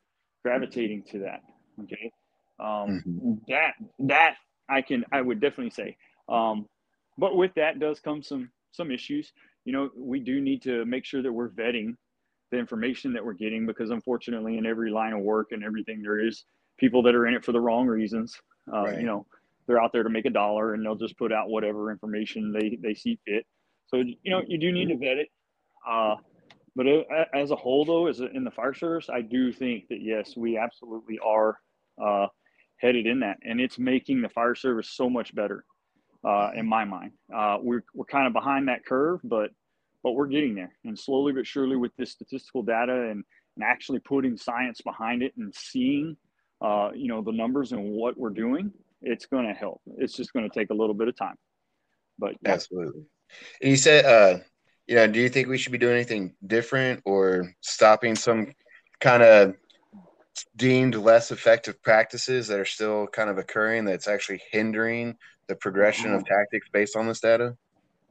[0.44, 1.42] gravitating to that.
[1.82, 2.10] Okay,
[2.58, 3.32] um, mm-hmm.
[3.48, 4.36] that that
[4.68, 5.96] I can I would definitely say
[6.28, 6.66] um,
[7.16, 9.32] but with that does come some some issues.
[9.64, 11.94] You know, we do need to make sure that we're vetting
[12.50, 16.20] the information that we're getting because unfortunately, in every line of work and everything, there
[16.20, 16.44] is
[16.78, 18.34] people that are in it for the wrong reasons.
[18.72, 19.00] Uh, right.
[19.00, 19.26] You know,
[19.66, 22.78] they're out there to make a dollar and they'll just put out whatever information they
[22.82, 23.44] they see fit.
[23.88, 25.28] So you know, you do need to vet it.
[25.88, 26.16] Uh,
[26.76, 26.86] but
[27.34, 30.56] as a whole, though, as in the fire service, I do think that yes, we
[30.56, 31.58] absolutely are
[32.02, 32.28] uh,
[32.76, 35.64] headed in that, and it's making the fire service so much better
[36.24, 37.12] uh, in my mind.
[37.34, 39.50] Uh, we're, we're kind of behind that curve, but
[40.02, 40.72] but we're getting there.
[40.84, 43.24] And slowly but surely, with this statistical data and,
[43.56, 46.16] and actually putting science behind it and seeing,
[46.60, 49.80] uh, you know, the numbers and what we're doing, it's going to help.
[49.96, 51.34] It's just going to take a little bit of time.
[52.18, 52.52] But yeah.
[52.52, 53.02] absolutely.
[53.60, 54.38] And you said, uh,
[54.86, 58.54] you know, do you think we should be doing anything different or stopping some
[59.00, 59.54] kind of
[60.56, 65.16] deemed less effective practices that are still kind of occurring that's actually hindering
[65.48, 67.56] the progression of tactics based on this data?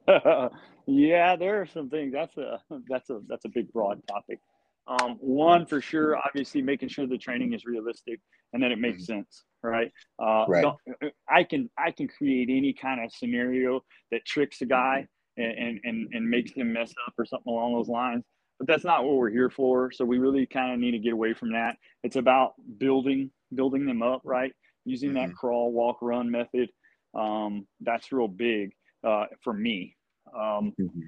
[0.87, 2.13] yeah, there are some things.
[2.13, 4.39] That's a that's a that's a big broad topic.
[4.87, 8.21] Um, one for sure, obviously making sure the training is realistic
[8.53, 9.17] and that it makes mm-hmm.
[9.19, 9.91] sense, right?
[10.21, 10.65] Uh, right.
[11.29, 15.79] I can I can create any kind of scenario that tricks a guy and, and
[15.83, 18.23] and and makes him mess up or something along those lines.
[18.59, 19.91] But that's not what we're here for.
[19.91, 21.75] So we really kind of need to get away from that.
[22.03, 24.53] It's about building building them up, right?
[24.85, 25.31] Using mm-hmm.
[25.31, 26.69] that crawl, walk, run method
[27.17, 28.71] um, that's real big
[29.05, 29.95] uh, for me.
[30.35, 31.01] Um, mm-hmm.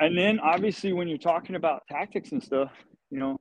[0.00, 2.70] And then obviously when you're talking about tactics and stuff,
[3.10, 3.38] you know,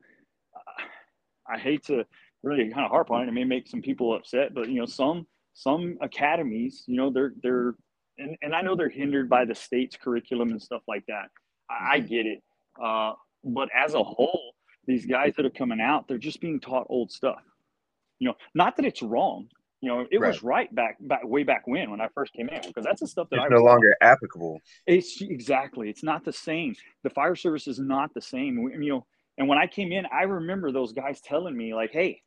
[1.47, 2.05] I hate to
[2.43, 3.27] really kind of harp on it.
[3.27, 7.33] It may make some people upset, but you know, some some academies, you know, they're
[7.41, 7.75] they're
[8.17, 11.29] and, and I know they're hindered by the state's curriculum and stuff like that.
[11.69, 12.07] I, I mm-hmm.
[12.07, 12.43] get it.
[12.81, 14.53] Uh, but as a whole,
[14.85, 17.41] these guys that are coming out, they're just being taught old stuff.
[18.19, 19.47] You know, not that it's wrong.
[19.83, 20.29] You know, it right.
[20.29, 23.07] was right back back way back when when I first came in because that's the
[23.07, 24.61] stuff that it's I no longer applicable.
[24.87, 25.89] It's exactly.
[25.89, 26.73] It's not the same.
[27.03, 28.57] The fire service is not the same.
[28.81, 29.05] You know,
[29.37, 32.21] and when I came in, I remember those guys telling me like, "Hey,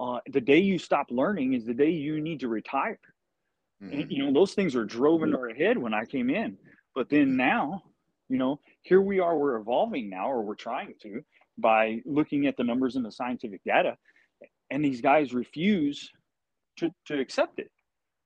[0.00, 2.98] uh, the day you stop learning is the day you need to retire."
[3.80, 4.00] Mm-hmm.
[4.00, 6.58] And, you know, those things are drove in our head when I came in.
[6.96, 7.84] But then now,
[8.28, 9.38] you know, here we are.
[9.38, 11.22] We're evolving now, or we're trying to.
[11.56, 13.96] by looking at the numbers and the scientific data.
[14.72, 16.10] And these guys refuse
[16.80, 17.70] to, to accept it.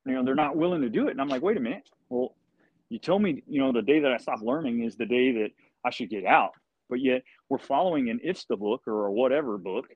[0.07, 1.13] You know, they're not willing to do it.
[1.13, 1.89] And I'm like, wait a minute.
[2.09, 2.35] Well,
[2.91, 5.51] you told me, you know, the day that I stop learning is the day that
[5.85, 6.53] I should get out.
[6.91, 9.87] But yet we're following an it's the book or whatever book,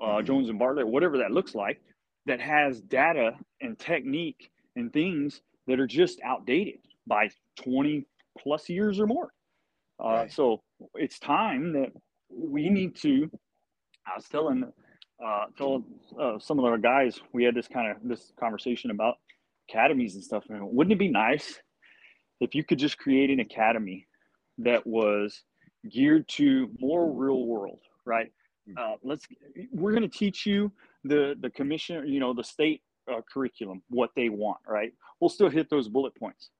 [0.00, 0.26] uh, mm-hmm.
[0.26, 1.80] Jones and Bartlett, whatever that looks like,
[2.26, 7.30] that has data and technique and things that are just outdated by
[7.62, 8.06] 20
[8.38, 9.32] plus years or more.
[10.02, 10.32] Uh, right.
[10.32, 10.62] So
[10.94, 11.92] it's time that
[12.28, 13.30] we need to.
[14.06, 14.64] I was telling,
[15.24, 15.84] uh, telling
[16.20, 19.16] uh, some of our guys we had this kind of this conversation about
[19.68, 20.44] academies and stuff.
[20.48, 21.58] And wouldn't it be nice
[22.40, 24.06] if you could just create an academy
[24.58, 25.42] that was
[25.90, 28.30] geared to more real world, right?
[28.66, 28.74] Hmm.
[28.78, 29.26] Uh, let's
[29.72, 30.72] we're going to teach you
[31.04, 34.92] the the commission, you know, the state uh, curriculum, what they want, right?
[35.20, 36.50] We'll still hit those bullet points,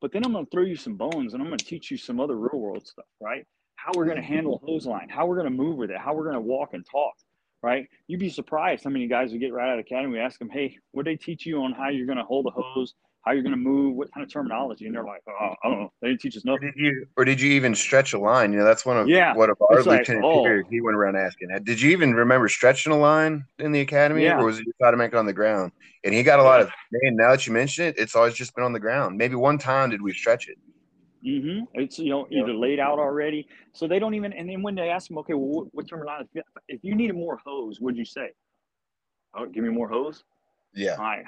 [0.00, 1.96] but then I'm going to throw you some bones and I'm going to teach you
[1.96, 3.46] some other real world stuff, right?
[3.76, 6.14] How we're going to handle hose line, how we're going to move with it, how
[6.14, 7.14] we're going to walk and talk,
[7.62, 7.86] right?
[8.06, 10.14] You'd be surprised how many guys would get right out of academy.
[10.14, 12.50] We ask them, hey, what they teach you on how you're going to hold a
[12.50, 15.68] hose, how you're going to move, what kind of terminology, and they're like, oh, I
[15.68, 16.68] don't know, they didn't teach us nothing.
[16.68, 18.52] Or did you, or did you even stretch a line?
[18.52, 20.62] You know, that's one of yeah, what of our lieutenant like, oh.
[20.70, 21.50] he went around asking.
[21.64, 24.38] Did you even remember stretching a line in the academy, yeah.
[24.38, 25.72] or was it you thought to make it on the ground?
[26.02, 27.14] And he got a lot of man.
[27.14, 29.18] Now that you mention it, it's always just been on the ground.
[29.18, 30.56] Maybe one time did we stretch it.
[31.26, 31.64] Mm-hmm.
[31.74, 34.32] It's you know either laid out already, so they don't even.
[34.32, 36.28] And then when they ask them, okay, well, what, terminology?
[36.68, 38.30] If you needed more hose, what would you say?
[39.34, 40.24] Oh, give me more hose.
[40.74, 40.92] Yeah.
[40.92, 41.24] All right.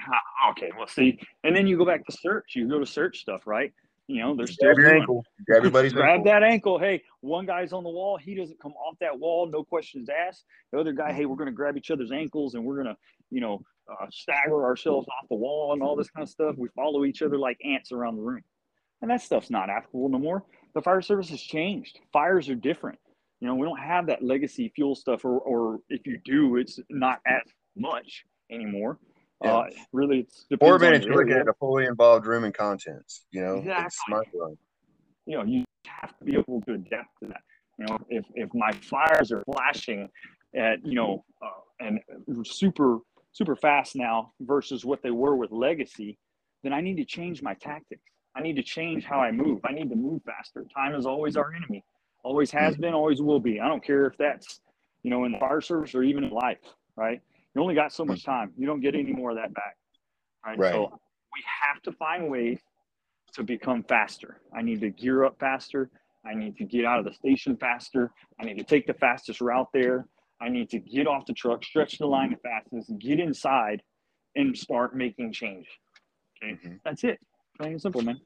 [0.51, 0.71] Okay.
[0.77, 2.55] Well, see, and then you go back to search.
[2.55, 3.71] You go to search stuff, right?
[4.07, 5.25] You know, there's still grab your ankle.
[5.45, 6.25] Grab everybody's grab ankle.
[6.25, 6.79] that ankle.
[6.79, 8.17] Hey, one guy's on the wall.
[8.17, 9.47] He doesn't come off that wall.
[9.47, 10.43] No questions asked.
[10.71, 12.97] The other guy, hey, we're going to grab each other's ankles and we're going to,
[13.31, 16.55] you know, uh, stagger ourselves off the wall and all this kind of stuff.
[16.57, 18.41] We follow each other like ants around the room,
[19.03, 20.43] and that stuff's not applicable no more.
[20.73, 21.99] The fire service has changed.
[22.13, 22.97] Fires are different.
[23.41, 26.79] You know, we don't have that legacy fuel stuff, or, or if you do, it's
[26.89, 27.41] not as
[27.75, 28.97] much anymore.
[29.43, 29.57] Yeah.
[29.57, 31.05] Uh, really, it's four minutes.
[31.05, 33.25] You're looking at a fully involved room and contents.
[33.31, 34.57] You know, exactly.
[35.25, 37.41] You know, you have to be able to adapt to that.
[37.77, 40.07] You know, if if my fires are flashing
[40.55, 41.99] at you know uh, and
[42.45, 42.99] super
[43.33, 46.17] super fast now versus what they were with legacy,
[46.63, 48.03] then I need to change my tactics.
[48.35, 49.59] I need to change how I move.
[49.63, 50.65] I need to move faster.
[50.75, 51.83] Time is always our enemy.
[52.23, 53.59] Always has been, always will be.
[53.59, 54.61] I don't care if that's,
[55.03, 56.57] you know, in the fire service or even in life,
[56.95, 57.21] right?
[57.53, 58.25] You only got so much mm.
[58.25, 58.53] time.
[58.57, 59.75] You don't get any more of that back.
[60.45, 60.57] Right.
[60.57, 60.71] right.
[60.71, 60.99] So
[61.33, 62.59] we have to find ways
[63.33, 64.41] to become faster.
[64.55, 65.89] I need to gear up faster.
[66.25, 68.11] I need to get out of the station faster.
[68.39, 70.07] I need to take the fastest route there.
[70.41, 73.81] I need to get off the truck, stretch the line the fastest, get inside,
[74.35, 75.67] and start making change.
[76.37, 76.75] Okay, mm-hmm.
[76.83, 77.19] that's it.
[77.57, 78.19] Plain and simple, man.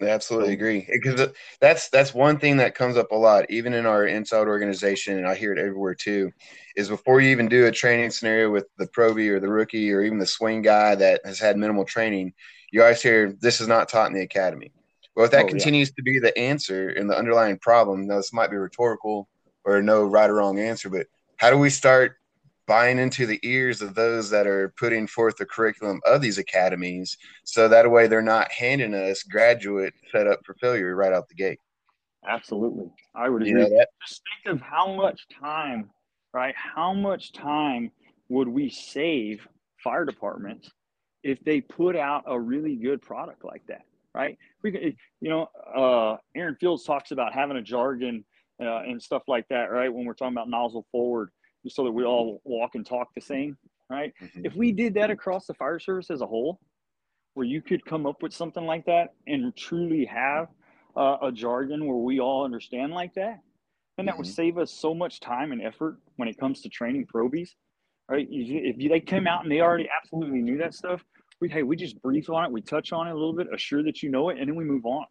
[0.00, 1.28] I absolutely agree because
[1.60, 5.26] that's that's one thing that comes up a lot, even in our inside organization, and
[5.26, 6.32] I hear it everywhere too.
[6.74, 10.02] Is before you even do a training scenario with the probie or the rookie or
[10.02, 12.32] even the swing guy that has had minimal training,
[12.72, 14.72] you always hear this is not taught in the academy.
[15.14, 15.94] Well, if that oh, continues yeah.
[15.96, 19.28] to be the answer and the underlying problem, now this might be rhetorical
[19.64, 22.16] or no right or wrong answer, but how do we start
[22.70, 27.18] buying into the ears of those that are putting forth the curriculum of these academies
[27.42, 31.34] so that way they're not handing us graduate set up for failure right out the
[31.34, 31.58] gate.
[32.24, 32.88] Absolutely.
[33.12, 33.60] I would agree.
[33.60, 35.90] you know just think of how much time
[36.32, 36.54] right?
[36.54, 37.90] How much time
[38.28, 39.48] would we save
[39.82, 40.70] fire departments
[41.24, 43.82] if they put out a really good product like that
[44.14, 44.38] right?
[44.62, 48.24] We you know uh, aaron fields talks about having a jargon
[48.62, 49.92] uh, and stuff like that right?
[49.92, 51.30] When we're talking about nozzle forward
[51.68, 53.56] so that we all walk and talk the same,
[53.88, 54.12] right?
[54.22, 54.46] Mm-hmm.
[54.46, 56.58] If we did that across the fire service as a whole,
[57.34, 60.48] where you could come up with something like that and truly have
[60.96, 63.40] uh, a jargon where we all understand like that,
[63.96, 64.18] then that mm-hmm.
[64.18, 67.54] would save us so much time and effort when it comes to training probies,
[68.08, 68.26] right?
[68.30, 71.04] If they came out and they already absolutely knew that stuff,
[71.40, 73.82] we hey, we just brief on it, we touch on it a little bit, assure
[73.84, 75.06] that you know it, and then we move on.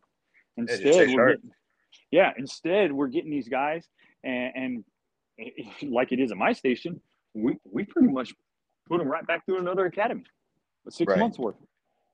[0.57, 1.51] Instead, we're getting,
[2.11, 3.87] yeah, instead we're getting these guys
[4.23, 4.83] and, and
[5.83, 6.99] like it is at my station,
[7.33, 8.33] we, we pretty much
[8.87, 10.23] put them right back through another academy,
[10.89, 11.19] six right.
[11.19, 11.55] months worth.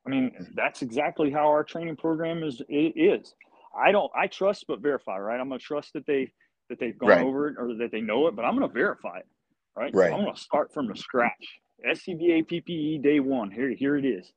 [0.06, 2.62] I mean, that's exactly how our training program is.
[2.70, 3.34] It is.
[3.76, 4.12] I don't.
[4.16, 5.18] I trust but verify.
[5.18, 5.40] Right.
[5.40, 6.32] I'm gonna trust that they
[6.70, 7.26] that they've gone right.
[7.26, 9.28] over it or that they know it, but I'm gonna verify it.
[9.76, 9.94] Right.
[9.94, 10.10] Right.
[10.10, 11.60] So I'm gonna start from the scratch.
[11.86, 13.52] SCBA PPE day one.
[13.52, 14.32] Here, here it is,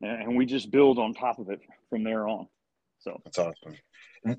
[0.00, 2.46] and we just build on top of it from there on.
[3.00, 3.76] So that's awesome.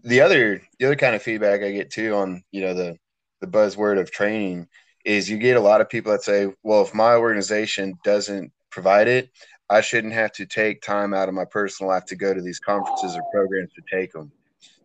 [0.03, 2.97] The other the other kind of feedback I get too on you know the
[3.45, 4.67] the buzzword of training
[5.03, 9.08] is you get a lot of people that say, well, if my organization doesn't provide
[9.08, 9.29] it,
[9.69, 12.60] I shouldn't have to take time out of my personal life to go to these
[12.60, 14.31] conferences or programs to take them.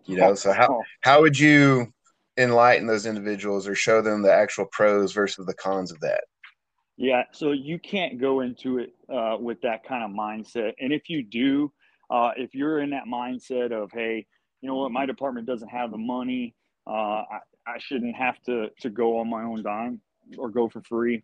[0.07, 1.93] You know, so how how would you
[2.37, 6.25] enlighten those individuals or show them the actual pros versus the cons of that?
[6.97, 10.73] Yeah, so you can't go into it uh, with that kind of mindset.
[10.81, 11.73] And if you do,
[12.11, 14.27] uh, if you're in that mindset of, hey,
[14.61, 16.55] you know what, my department doesn't have the money,
[16.87, 20.01] uh, I, I shouldn't have to to go on my own dime
[20.39, 21.23] or go for free,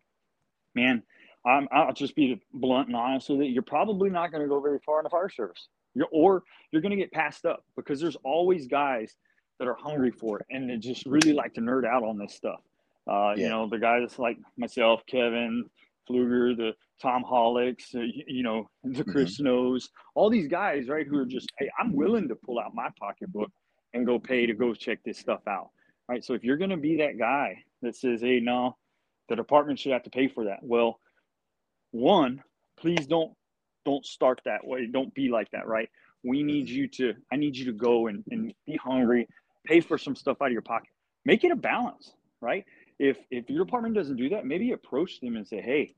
[0.75, 1.03] man.
[1.45, 3.51] I'm, I'll just be blunt and honest with it.
[3.51, 6.83] You're probably not going to go very far in the fire service, you're, or you're
[6.83, 9.15] going to get passed up because there's always guys
[9.59, 12.35] that are hungry for it and they just really like to nerd out on this
[12.35, 12.61] stuff.
[13.09, 13.45] Uh, yeah.
[13.45, 15.71] You know, the guys like myself, Kevin
[16.09, 19.45] Pfluger, the Tom Hollicks, uh, you, you, know, the Chris mm-hmm.
[19.45, 22.89] Snows, all these guys, right, who are just, hey, I'm willing to pull out my
[22.99, 23.51] pocketbook
[23.95, 25.71] and go pay to go check this stuff out.
[26.09, 26.25] Right.
[26.25, 28.77] So if you're going to be that guy that says, hey, no,
[29.29, 30.61] the department should have to pay for that.
[30.63, 31.01] Well,
[31.91, 32.43] one,
[32.79, 33.33] please don't
[33.85, 34.87] don't start that way.
[34.87, 35.89] Don't be like that, right?
[36.25, 39.29] We need you to, I need you to go and, and be hungry,
[39.65, 40.89] pay for some stuff out of your pocket.
[41.25, 42.65] Make it a balance, right?
[42.99, 45.95] If if your department doesn't do that, maybe approach them and say, hey,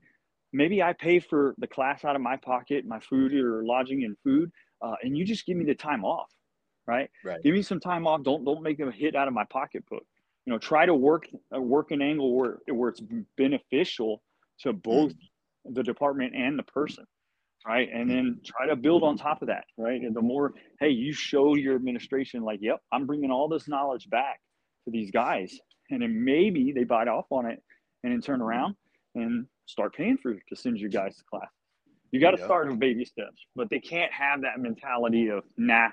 [0.53, 4.15] maybe I pay for the class out of my pocket, my food or lodging and
[4.23, 6.29] food, uh, and you just give me the time off,
[6.89, 7.09] right?
[7.23, 7.41] right?
[7.43, 8.23] Give me some time off.
[8.23, 10.03] Don't don't make a hit out of my pocketbook.
[10.45, 13.01] You know, try to work work an angle where where it's
[13.37, 14.21] beneficial
[14.61, 15.73] to both mm.
[15.73, 17.05] the department and the person,
[17.67, 17.87] right?
[17.93, 20.01] And then try to build on top of that, right?
[20.01, 24.09] And the more, hey, you show your administration like, yep, I'm bringing all this knowledge
[24.09, 24.39] back
[24.85, 25.57] to these guys,
[25.91, 27.61] and then maybe they bite off on it
[28.03, 28.75] and then turn around
[29.15, 31.49] and start paying for to send you guys to class.
[32.11, 35.89] You got to start with baby steps, but they can't have that mentality of nah,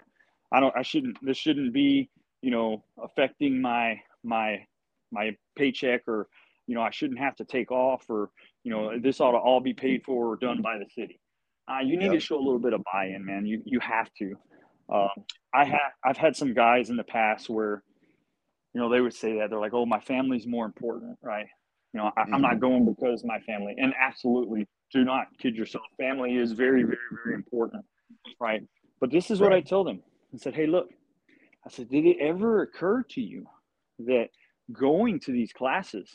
[0.53, 2.09] I don't, I shouldn't, this shouldn't be,
[2.43, 4.67] you know, affecting my my
[5.13, 6.29] my paycheck or
[6.67, 8.31] you know I shouldn't have to take off or
[8.65, 11.21] you know this ought to all be paid for or done by the city.
[11.69, 12.15] Uh, you need yep.
[12.15, 13.47] to show a little bit of buy-in, man.
[13.47, 14.35] You you have to.
[14.93, 17.83] Um, I have I've had some guys in the past where
[18.75, 21.47] you know they would say that they're like, oh, my family's more important, right?
[21.93, 22.61] You know, I, am not mm-hmm.
[22.61, 23.75] going because my family.
[23.79, 25.85] And absolutely, do not kid yourself.
[25.97, 27.85] Family is very, very, very important,
[28.39, 28.63] right?
[29.01, 30.03] But this is what I tell them.
[30.37, 30.91] I said, hey, look,
[31.65, 33.47] I said, did it ever occur to you
[34.01, 34.29] that
[34.71, 36.11] going to these classes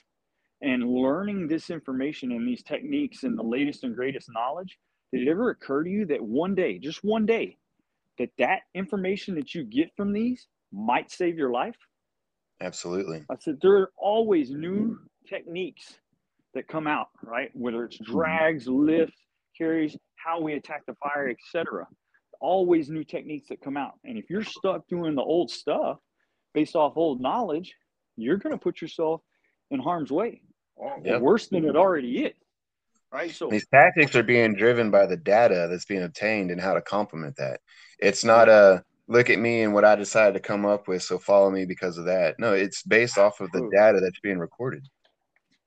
[0.62, 4.78] and learning this information and these techniques and the latest and greatest knowledge,
[5.12, 7.58] did it ever occur to you that one day, just one day,
[8.20, 11.76] that that information that you get from these might save your life?
[12.62, 13.26] Absolutely.
[13.32, 15.96] I said there are always new techniques
[16.54, 17.50] that come out, right?
[17.56, 18.12] Whether it's mm-hmm.
[18.12, 19.18] drags, lifts,
[19.58, 21.88] carries, how we attack the fire, etc.
[22.42, 23.94] Always new techniques that come out.
[24.04, 26.00] And if you're stuck doing the old stuff
[26.54, 27.74] based off old knowledge,
[28.18, 29.22] you're going to put yourself
[29.70, 30.42] in harm's way,
[31.04, 31.22] yep.
[31.22, 32.34] worse than it already is.
[33.12, 33.32] Right.
[33.32, 36.82] So these tactics are being driven by the data that's being obtained and how to
[36.82, 37.60] complement that.
[38.00, 41.20] It's not a look at me and what I decided to come up with, so
[41.20, 42.40] follow me because of that.
[42.40, 44.88] No, it's based off of the data that's being recorded.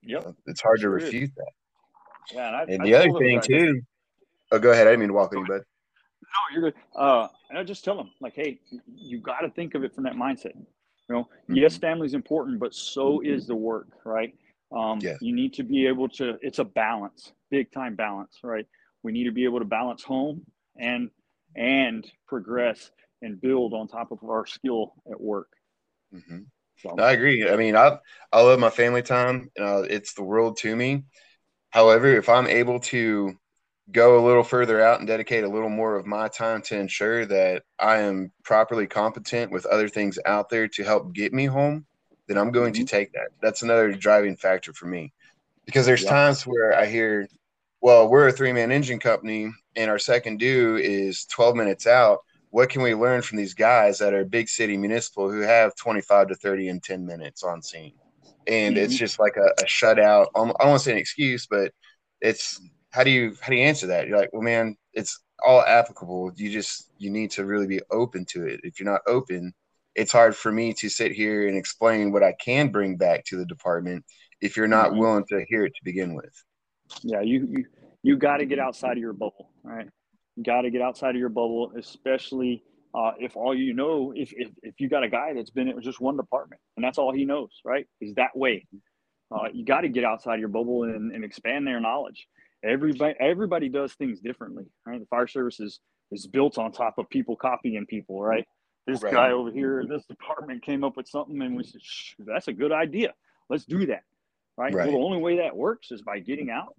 [0.03, 0.35] Yep.
[0.47, 1.53] it's hard to refute that.
[2.33, 3.83] Yeah, and, I, and the other thing too.
[4.51, 4.87] Oh, go ahead.
[4.87, 5.63] I didn't mean to walk on you, bud.
[6.35, 6.81] No, you're good.
[6.97, 8.61] Uh, and I just tell them like, hey,
[8.95, 10.55] you got to think of it from that mindset.
[11.09, 11.57] You know, mm-hmm.
[11.57, 14.35] yes, family's important, but so is the work, right?
[14.75, 15.19] Um, yes.
[15.21, 16.37] You need to be able to.
[16.41, 18.67] It's a balance, big time balance, right?
[19.03, 20.43] We need to be able to balance home
[20.77, 21.11] and
[21.55, 22.91] and progress
[23.23, 25.49] and build on top of our skill at work.
[26.13, 26.39] Mm-hmm.
[26.79, 26.97] So.
[26.99, 27.49] I agree.
[27.49, 27.99] I mean, I
[28.33, 29.51] I love my family time.
[29.59, 31.05] Uh, it's the world to me.
[31.71, 33.35] However, if I'm able to
[33.93, 37.27] go a little further out and dedicate a little more of my time to ensure
[37.27, 41.87] that I am properly competent with other things out there to help get me home,
[42.27, 42.85] then I'm going mm-hmm.
[42.85, 43.29] to take that.
[43.43, 45.13] That's another driving factor for me.
[45.67, 46.11] Because there's yeah.
[46.11, 47.29] times where I hear,
[47.81, 52.21] well, we're a three man engine company and our second due is 12 minutes out
[52.51, 56.29] what can we learn from these guys that are big city municipal who have 25
[56.29, 57.95] to 30 and 10 minutes on scene
[58.47, 58.85] and mm-hmm.
[58.85, 61.73] it's just like a, a shutout i don't want to say an excuse but
[62.21, 62.61] it's
[62.95, 66.33] how do you how do you answer that you're like well man it's all applicable
[66.37, 69.53] you just you need to really be open to it if you're not open
[69.95, 73.37] it's hard for me to sit here and explain what i can bring back to
[73.37, 74.05] the department
[74.41, 75.01] if you're not mm-hmm.
[75.01, 76.45] willing to hear it to begin with
[77.03, 77.65] yeah you you,
[78.03, 79.89] you got to get outside of your bubble right
[80.37, 82.63] You got to get outside of your bubble, especially
[82.95, 85.81] uh, if all you know, if, if, if you got a guy that's been in
[85.83, 87.87] just one department and that's all he knows, right?
[88.01, 88.67] Is that way.
[89.35, 92.29] Uh, you got to get outside of your bubble and, and expand their knowledge.
[92.65, 95.01] Everybody, everybody does things differently, right?
[95.01, 98.47] The fire service is, is built on top of people copying people, right?
[98.87, 99.13] This right.
[99.13, 99.93] guy over here, mm-hmm.
[99.93, 101.81] this department came up with something and we said,
[102.27, 103.13] that's a good idea.
[103.49, 104.03] Let's do that.
[104.57, 104.73] Right.
[104.73, 104.87] right.
[104.87, 106.75] Well, the only way that works is by getting out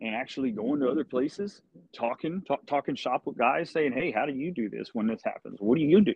[0.00, 1.60] and actually going to other places,
[1.92, 5.20] talking, talk, talking shop with guys, saying, "Hey, how do you do this when this
[5.24, 5.56] happens?
[5.58, 6.14] What do you do?"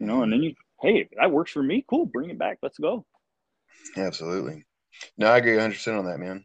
[0.00, 2.58] You know, and then you hey, if that works for me, cool, bring it back.
[2.62, 3.06] Let's go.
[3.96, 4.64] Absolutely.
[5.16, 6.44] No, I agree 100% on that, man.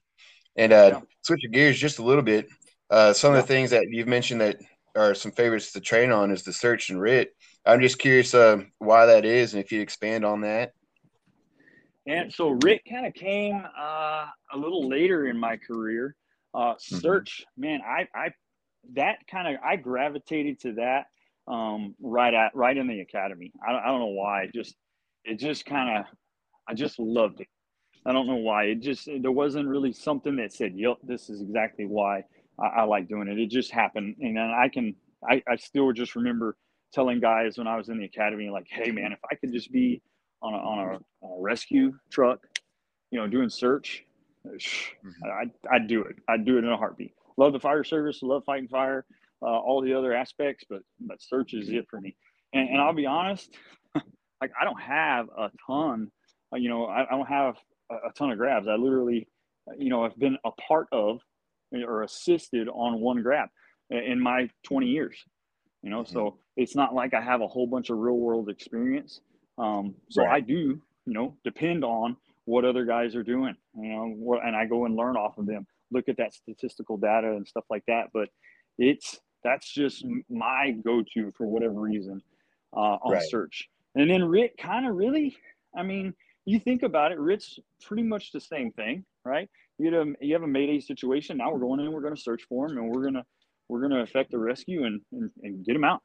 [0.56, 1.00] And uh, yeah.
[1.22, 2.48] switching gears just a little bit,
[2.90, 3.40] uh, some yeah.
[3.40, 4.58] of the things that you've mentioned that
[4.96, 7.34] are some favorites to train on is the search and RIT.
[7.66, 10.74] I'm just curious uh, why that is and if you expand on that.
[12.08, 16.16] And so RIT kind of came uh, a little later in my career.
[16.54, 16.98] Uh, mm-hmm.
[16.98, 17.62] search, mm-hmm.
[17.62, 18.32] man, I, I
[18.94, 21.06] that kind of I gravitated to that
[21.48, 23.54] um, right at right in the academy.
[23.66, 24.44] I, I don't know why.
[24.44, 24.76] It just
[25.24, 26.06] it just kind of
[26.68, 27.48] I just loved it.
[28.06, 28.66] I don't know why.
[28.66, 32.24] It just there wasn't really something that said, "Yep, this is exactly why
[32.60, 34.96] I, I like doing it." It just happened, and I can
[35.30, 36.58] I, I still just remember
[36.94, 39.72] telling guys when I was in the academy, like, "Hey, man, if I could just
[39.72, 40.02] be
[40.42, 42.40] on a, on a, on a rescue truck,
[43.12, 44.06] you know, doing search,
[44.46, 45.10] mm-hmm.
[45.26, 46.16] I'd, I'd do it.
[46.28, 47.14] I'd do it in a heartbeat.
[47.38, 49.06] Love the fire service, love fighting fire,
[49.42, 52.16] uh, all the other aspects, but but search is it for me.
[52.54, 53.56] And, and I'll be honest,
[53.96, 56.12] like I don't have a ton,
[56.54, 57.56] uh, you know, I, I don't have
[58.08, 58.68] a, ton of grabs.
[58.68, 59.28] I literally,
[59.78, 61.22] you know, I've been a part of
[61.74, 63.50] or assisted on one grab
[63.90, 65.16] in my 20 years.
[65.84, 66.14] You know, mm-hmm.
[66.14, 69.22] so it's not like I have a whole bunch of real world experience.
[69.58, 70.36] Um, so right.
[70.36, 74.66] I do, you know, depend on what other guys are doing, you know, and I
[74.66, 78.10] go and learn off of them, look at that statistical data and stuff like that.
[78.14, 78.30] But
[78.78, 82.22] it's that's just my go-to for whatever reason
[82.76, 83.30] uh, on right.
[83.30, 83.68] search.
[83.96, 85.36] And then RIT kind of really,
[85.76, 86.14] I mean,
[86.46, 89.50] you think about it, RIT's pretty much the same thing, right?
[89.78, 91.38] You have a, you have a mayday situation.
[91.38, 93.26] Now we're going in, we're going to search for them, and we're gonna
[93.70, 96.02] we're gonna effect a rescue and and, and get them out.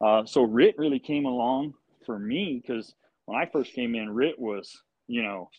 [0.00, 1.74] Uh, so RIT really came along
[2.06, 2.94] for me because
[3.26, 5.50] when I first came in, RIT was you know,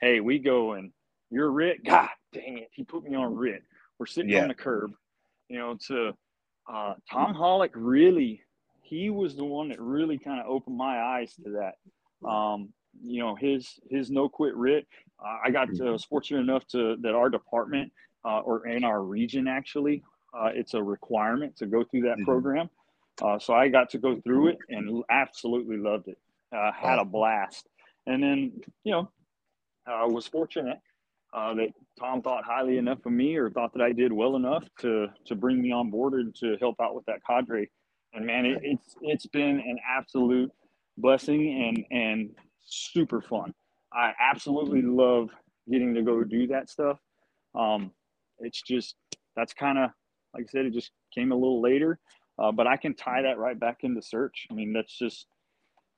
[0.00, 0.92] hey, we go and
[1.30, 1.84] you're RIT.
[1.84, 3.62] God dang it, he put me on RIT.
[3.98, 4.42] We're sitting yeah.
[4.42, 4.92] on the curb,
[5.48, 6.12] you know, to
[6.72, 8.42] uh, Tom Hollick really,
[8.82, 12.28] he was the one that really kind of opened my eyes to that.
[12.28, 12.70] Um,
[13.02, 14.86] you know, his his no quit RIT.
[15.20, 17.92] Uh, I got to, was fortunate enough to that our department
[18.24, 20.02] uh, or in our region actually,
[20.38, 22.24] uh, it's a requirement to go through that mm-hmm.
[22.24, 22.70] program.
[23.22, 26.18] Uh, so I got to go through it and absolutely loved it.
[26.54, 27.68] Uh, had a blast.
[28.06, 28.52] And then,
[28.84, 29.10] you know,
[29.86, 30.78] I was fortunate
[31.34, 31.68] uh, that
[31.98, 35.34] Tom thought highly enough of me or thought that I did well enough to to
[35.34, 37.68] bring me on board and to help out with that cadre.
[38.14, 40.50] And man, it, it's it's been an absolute
[40.96, 42.30] blessing and and
[42.68, 43.54] super fun.
[43.92, 45.30] I absolutely love
[45.70, 46.98] getting to go do that stuff.
[47.54, 47.92] Um,
[48.38, 48.96] it's just
[49.36, 49.90] that's kind of
[50.34, 51.98] like I said, it just came a little later,
[52.38, 54.46] uh, but I can tie that right back into search.
[54.50, 55.26] I mean, that's just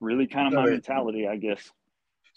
[0.01, 1.71] really kind of my mentality, I guess.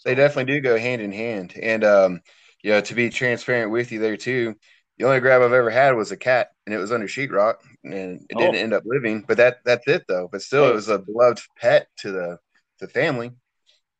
[0.04, 2.20] They definitely do go hand in hand, and um,
[2.62, 4.54] you know, to be transparent with you there too,
[4.98, 8.20] the only grab I've ever had was a cat, and it was under sheetrock, and
[8.28, 8.58] it didn't oh.
[8.58, 9.24] end up living.
[9.26, 10.28] But that that's it though.
[10.30, 12.38] But still, it was a beloved pet to the
[12.80, 13.32] the family,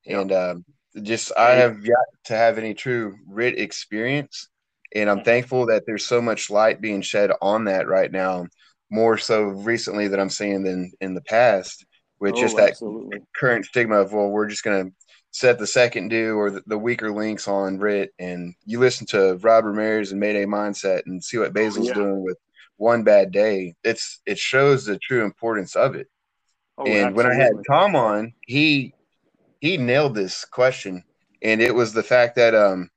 [0.07, 0.65] and um,
[1.03, 4.49] just I have yet to have any true RIT experience,
[4.95, 8.47] and I'm thankful that there's so much light being shed on that right now,
[8.91, 11.85] more so recently than I'm seeing than in the past.
[12.21, 13.19] With oh, just that absolutely.
[13.37, 14.91] current stigma of well, we're just gonna
[15.33, 19.37] set the second due or the, the, weaker links on RIT, and you listen to
[19.43, 21.95] Rob Ramirez and Mayday Mindset and see what Basil's yeah.
[21.95, 22.39] doing with
[22.77, 23.75] one bad day.
[23.83, 26.07] It's it shows the true importance of it.
[26.79, 27.25] Oh, and absolutely.
[27.25, 28.94] when I had Tom on, he
[29.65, 31.03] he nailed this question,
[31.41, 32.91] and it was the fact that um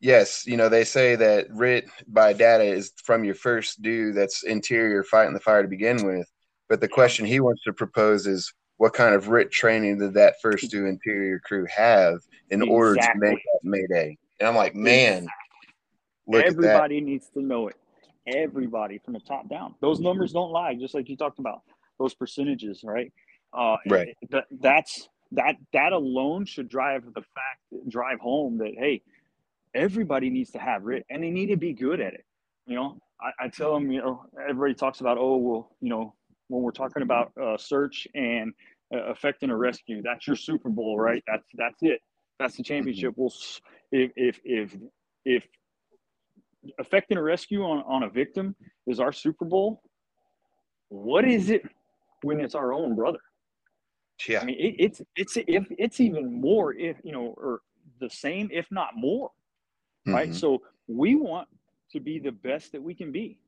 [0.00, 4.42] yes, you know they say that RIT by data is from your first due that's
[4.42, 6.28] interior fighting the fire to begin with,
[6.68, 10.34] but the question he wants to propose is what kind of RIT training did that
[10.42, 12.18] first due interior crew have
[12.50, 12.74] in exactly.
[12.74, 14.18] order to make that mayday?
[14.40, 15.28] And I'm like, man,
[16.34, 17.76] everybody needs to know it.
[18.26, 19.76] Everybody from the top down.
[19.80, 21.62] Those numbers don't lie, just like you talked about
[22.00, 23.12] those percentages, right?
[23.52, 24.16] Uh, right.
[24.30, 29.02] That, that's that that alone should drive the fact drive home that hey,
[29.74, 32.24] everybody needs to have RIT and they need to be good at it.
[32.66, 36.14] You know, I, I tell them, you know, everybody talks about oh well, you know,
[36.48, 38.52] when we're talking about uh, search and
[38.92, 40.02] uh, affecting a rescue.
[40.02, 41.22] That's your Super Bowl, right?
[41.26, 42.00] That's that's it.
[42.38, 43.14] That's the championship.
[43.16, 43.32] Well,
[43.92, 44.76] if if if
[45.24, 45.46] if
[46.78, 48.56] affecting a rescue on, on a victim
[48.86, 49.82] is our Super Bowl,
[50.88, 51.62] what is it
[52.22, 53.20] when it's our own brother?
[54.28, 57.60] Yeah, I mean it, it's it's if it's even more if you know or
[58.00, 59.30] the same if not more,
[60.06, 60.28] right?
[60.28, 60.38] Mm-hmm.
[60.38, 61.48] So we want
[61.92, 63.38] to be the best that we can be.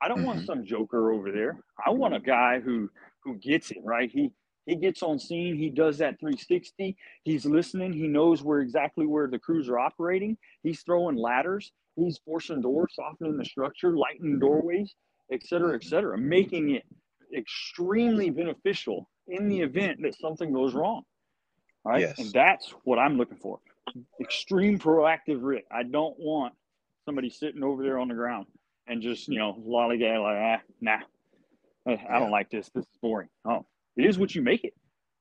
[0.00, 0.26] I don't mm-hmm.
[0.26, 1.58] want some joker over there.
[1.84, 2.90] I want a guy who
[3.24, 4.10] who gets it right.
[4.10, 4.30] He
[4.66, 5.56] he gets on scene.
[5.56, 6.96] He does that 360.
[7.24, 7.92] He's listening.
[7.92, 10.36] He knows where exactly where the crews are operating.
[10.62, 11.72] He's throwing ladders.
[11.96, 14.94] He's forcing doors, softening the structure, lightening doorways,
[15.30, 16.84] et cetera, et cetera, making it
[17.36, 21.02] extremely beneficial in the event that something goes wrong.
[21.84, 22.00] right?
[22.00, 22.18] Yes.
[22.18, 23.58] And that's what I'm looking for.
[24.20, 25.64] Extreme proactive RIT.
[25.70, 26.54] I don't want
[27.04, 28.46] somebody sitting over there on the ground
[28.86, 30.98] and just, you know, lollygag like, ah, nah,
[31.86, 32.70] I don't like this.
[32.74, 33.28] This is boring.
[33.44, 33.66] Oh,
[33.96, 34.74] it is what you make it.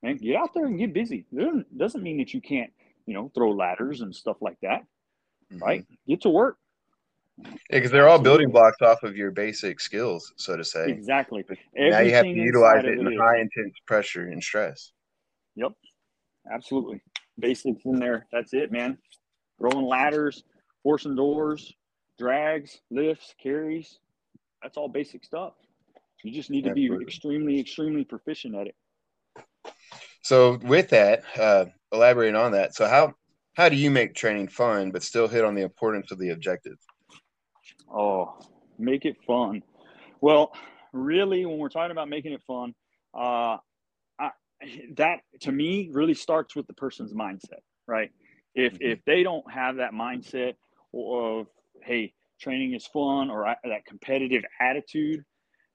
[0.04, 1.26] Man, get out there and get busy.
[1.32, 2.72] It doesn't mean that you can't,
[3.06, 4.84] you know, throw ladders and stuff like that.
[5.52, 5.64] Mm-hmm.
[5.64, 5.86] Right?
[6.08, 6.58] Get to work.
[7.38, 10.90] Yeah, because they're all building blocks off of your basic skills, so to say.
[10.90, 11.44] Exactly.
[11.76, 14.92] Now you have to utilize it in high intense pressure and stress.
[15.56, 15.72] Yep.
[16.52, 17.02] Absolutely.
[17.40, 18.28] Basics in there.
[18.32, 18.98] That's it, man.
[19.60, 20.44] Rolling ladders,
[20.84, 21.74] forcing doors,
[22.18, 24.00] drags, lifts, carries.
[24.62, 25.54] That's all basic stuff.
[26.24, 26.98] You just need to Absolutely.
[26.98, 28.76] be extremely, extremely proficient at it.
[30.24, 32.76] So, with that, uh, elaborate on that.
[32.76, 33.16] So, how
[33.54, 36.78] how do you make training fun but still hit on the importance of the objective?
[37.94, 38.38] Oh,
[38.80, 39.64] make it fun.
[40.22, 40.52] Well,
[40.94, 42.74] really, when we're talking about making it fun,
[43.14, 43.58] uh,
[44.20, 44.32] I,
[44.96, 48.12] that to me really starts with the person's mindset, right?
[48.56, 48.92] If mm-hmm.
[48.92, 50.54] if they don't have that mindset
[50.94, 51.48] of
[51.84, 55.24] hey, training is fun or uh, that competitive attitude,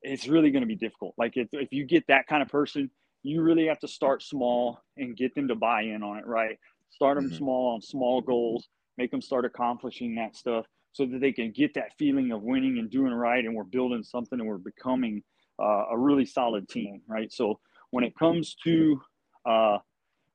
[0.03, 1.15] it's really going to be difficult.
[1.19, 2.91] Like if if you get that kind of person,
[3.23, 6.59] you really have to start small and get them to buy in on it, right?
[6.91, 7.37] Start them mm-hmm.
[7.37, 10.65] small on small goals, make them start accomplishing that stuff
[10.97, 14.03] so that they can get that feeling of winning and doing right and we're building
[14.03, 15.23] something and we're becoming
[15.61, 18.99] uh, a really solid team right so when it comes to
[19.45, 19.77] uh,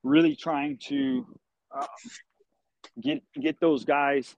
[0.03, 1.25] really trying to
[1.75, 1.85] uh,
[3.01, 4.35] get get those guys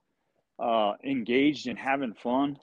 [0.58, 2.56] uh, engaged and having fun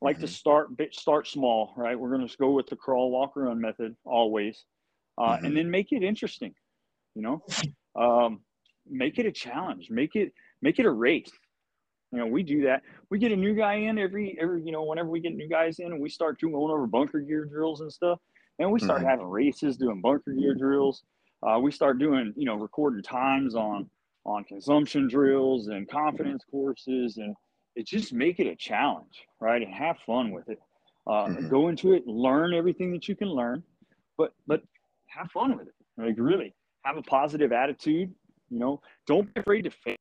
[0.00, 0.24] like mm-hmm.
[0.24, 3.94] to start start small right we're going to go with the crawl walk run method
[4.06, 4.64] always
[5.18, 5.44] uh, mm-hmm.
[5.44, 6.54] and then make it interesting
[7.14, 7.42] you know
[7.94, 8.40] um,
[8.88, 10.32] make it a challenge make it
[10.62, 11.30] make it a race
[12.12, 12.82] you know, we do that.
[13.10, 15.78] We get a new guy in every every you know whenever we get new guys
[15.78, 18.18] in and we start doing going over bunker gear drills and stuff.
[18.58, 19.10] And we start mm-hmm.
[19.10, 21.02] having races doing bunker gear drills.
[21.42, 23.90] Uh, we start doing you know recording times on
[24.24, 27.36] on consumption drills and confidence courses and
[27.76, 29.60] it just make it a challenge, right?
[29.60, 30.58] And have fun with it.
[31.06, 31.48] Uh, mm-hmm.
[31.48, 33.62] Go into it, learn everything that you can learn,
[34.16, 34.62] but but
[35.06, 35.74] have fun with it.
[35.98, 36.54] Like really,
[36.84, 38.12] have a positive attitude.
[38.50, 39.96] You know, don't be afraid to fail.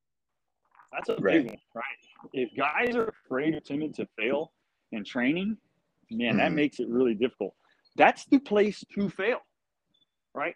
[0.96, 1.44] That's a right.
[1.44, 1.84] big one, right?
[2.34, 4.52] If guys are afraid or timid to fail
[4.92, 5.58] in training,
[6.12, 6.38] man, mm-hmm.
[6.40, 7.54] that makes it really difficult.
[7.96, 9.40] That's the place to fail,
[10.34, 10.56] right?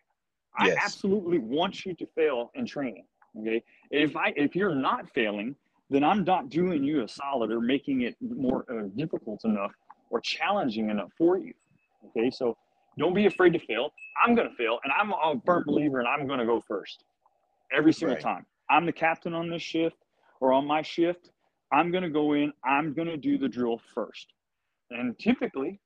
[0.64, 0.78] Yes.
[0.78, 3.06] I absolutely want you to fail in training.
[3.40, 3.64] Okay.
[3.92, 5.56] If I if you're not failing,
[5.90, 9.72] then I'm not doing you a solid or making it more uh, difficult enough
[10.10, 11.54] or challenging enough for you.
[12.08, 12.30] Okay.
[12.30, 12.58] So
[12.98, 13.92] don't be afraid to fail.
[14.22, 17.04] I'm going to fail, and I'm a firm believer, and I'm going to go first
[17.72, 18.24] every single right.
[18.24, 18.46] time.
[18.70, 19.96] I'm the captain on this shift
[20.40, 21.32] or on my shift,
[21.72, 24.28] I'm going to go in, I'm going to do the drill first.
[24.92, 25.80] And typically,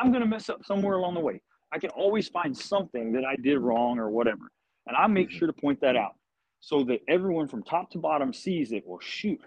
[0.00, 1.42] I'm going to mess up somewhere along the way.
[1.72, 4.50] I can always find something that I did wrong or whatever.
[4.86, 5.38] And I make mm-hmm.
[5.38, 6.12] sure to point that out
[6.60, 8.84] so that everyone from top to bottom sees it.
[8.86, 9.40] Well, shoot,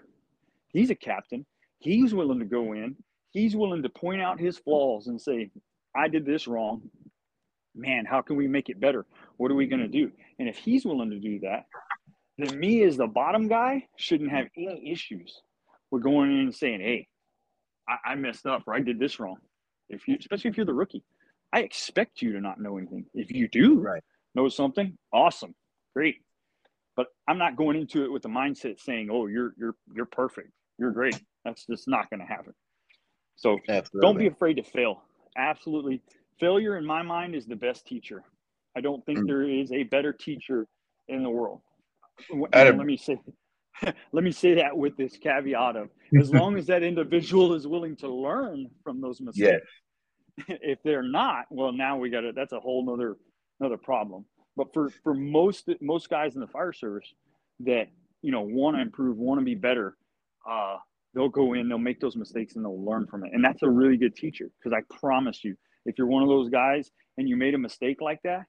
[0.68, 1.46] he's a captain.
[1.78, 2.96] He's willing to go in.
[3.30, 5.50] He's willing to point out his flaws and say,
[5.94, 6.82] I did this wrong.
[7.74, 9.04] Man, how can we make it better?
[9.36, 10.10] What are we going to do?
[10.38, 11.66] And if he's willing to do that,
[12.38, 15.40] then me as the bottom guy shouldn't have any issues
[15.90, 17.08] with going in and saying, "Hey,
[17.88, 19.36] I, I messed up or I did this wrong."
[19.88, 21.04] If you, especially if you're the rookie,
[21.52, 23.06] I expect you to not know anything.
[23.14, 24.02] If you do right.
[24.34, 25.54] know something, awesome,
[25.94, 26.16] great.
[26.96, 30.50] But I'm not going into it with the mindset saying, "Oh, you're you're you're perfect,
[30.78, 32.52] you're great." That's just not going to happen.
[33.36, 34.06] So Absolutely.
[34.06, 35.02] don't be afraid to fail.
[35.36, 36.02] Absolutely,
[36.40, 38.24] failure in my mind is the best teacher.
[38.76, 39.26] I don't think mm.
[39.26, 40.66] there is a better teacher
[41.08, 41.60] in the world
[42.76, 43.18] let me say
[44.12, 45.88] let me say that with this caveat of
[46.18, 49.62] as long as that individual is willing to learn from those mistakes
[50.38, 50.46] yes.
[50.62, 53.16] if they're not well now we got to that's a whole nother
[53.60, 54.24] another problem
[54.56, 57.12] but for for most most guys in the fire service
[57.60, 57.88] that
[58.22, 59.96] you know want to improve want to be better
[60.48, 60.76] uh
[61.14, 63.68] they'll go in they'll make those mistakes and they'll learn from it and that's a
[63.68, 65.54] really good teacher because i promise you
[65.84, 68.44] if you're one of those guys and you made a mistake like that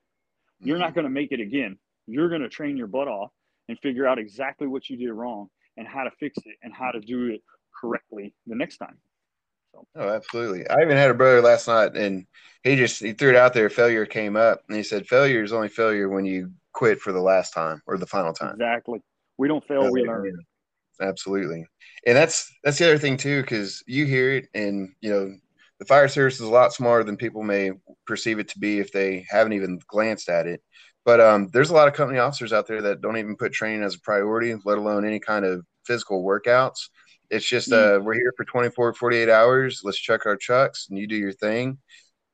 [0.59, 0.95] you're not mm-hmm.
[0.95, 3.32] going to make it again you're going to train your butt off
[3.70, 6.91] and figure out exactly what you did wrong and how to fix it and how
[6.91, 7.41] to do it
[7.80, 8.97] correctly the next time.
[9.74, 9.86] So.
[9.95, 10.68] Oh, absolutely.
[10.68, 12.26] I even had a brother last night and
[12.63, 13.70] he just he threw it out there.
[13.70, 17.22] Failure came up and he said failure is only failure when you quit for the
[17.22, 18.53] last time or the final time.
[18.53, 19.01] Exactly.
[19.38, 20.38] We don't fail, we learn.
[20.99, 21.65] Absolutely.
[22.05, 25.36] And that's that's the other thing too, because you hear it and you know,
[25.80, 27.72] the fire service is a lot smarter than people may
[28.07, 30.63] perceive it to be if they haven't even glanced at it.
[31.08, 33.82] But um, there's a lot of company officers out there that don't even put training
[33.82, 36.89] as a priority, let alone any kind of physical workouts.
[37.30, 38.03] It's just uh, mm.
[38.03, 39.84] we're here for 24, 48 hours.
[39.86, 41.78] Let's check our chucks and you do your thing.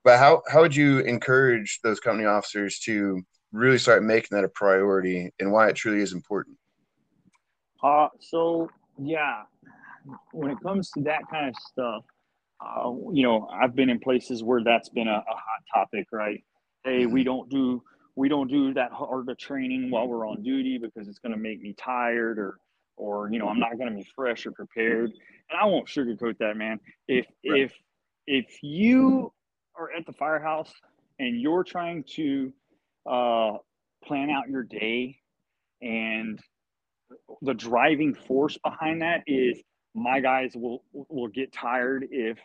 [0.03, 3.21] But how, how would you encourage those company officers to
[3.51, 6.57] really start making that a priority and why it truly is important?
[7.83, 9.43] Uh, so yeah,
[10.31, 12.03] when it comes to that kind of stuff,
[12.59, 16.43] uh, you know, I've been in places where that's been a, a hot topic, right?
[16.83, 17.25] Hey, we mm-hmm.
[17.25, 17.83] don't do
[18.15, 21.39] we don't do that hard of training while we're on duty because it's going to
[21.39, 22.57] make me tired or
[22.95, 25.11] or you know I'm not going to be fresh or prepared.
[25.49, 26.79] And I won't sugarcoat that, man.
[27.07, 27.61] If right.
[27.61, 27.73] if
[28.27, 29.33] if you
[29.75, 30.71] are at the firehouse
[31.19, 32.53] and you're trying to
[33.09, 33.53] uh,
[34.03, 35.17] plan out your day
[35.81, 36.39] and
[37.41, 39.61] the driving force behind that is
[39.93, 42.39] my guys will will get tired if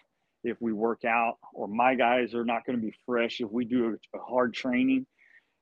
[0.44, 3.64] if we work out or my guys are not going to be fresh if we
[3.64, 5.06] do a, a hard training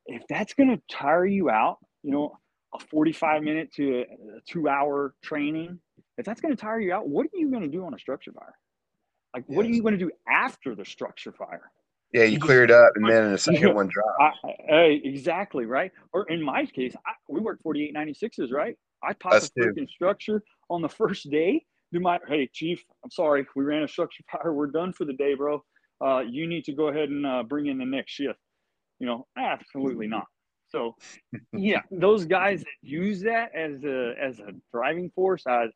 [0.06, 2.36] if that's going to tire you out you know
[2.74, 4.04] a 45 minute to a,
[4.48, 5.78] two hour training
[6.18, 7.98] if that's going to tire you out what are you going to do on a
[7.98, 8.54] structure fire
[9.34, 9.56] like yes.
[9.56, 11.70] what are you going to do after the structure fire
[12.12, 14.34] yeah, you, clear it up, and then in a second one drop.
[14.68, 15.92] exactly right.
[16.12, 18.76] Or in my case, I, we work forty eight ninety sixes, right?
[19.02, 21.64] I pop a freaking structure on the first day.
[21.92, 24.52] Do my hey chief, I'm sorry, we ran a structure fire.
[24.52, 25.62] We're done for the day, bro.
[26.04, 28.38] Uh, you need to go ahead and uh, bring in the next shift.
[28.98, 30.26] You know, absolutely not.
[30.68, 30.96] So,
[31.52, 35.66] yeah, those guys that use that as a as a driving force, I,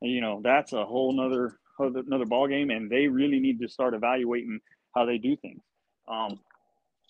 [0.00, 3.94] you know, that's a whole nother another ball game, and they really need to start
[3.94, 4.60] evaluating
[4.94, 5.62] how they do things.
[6.08, 6.38] Um,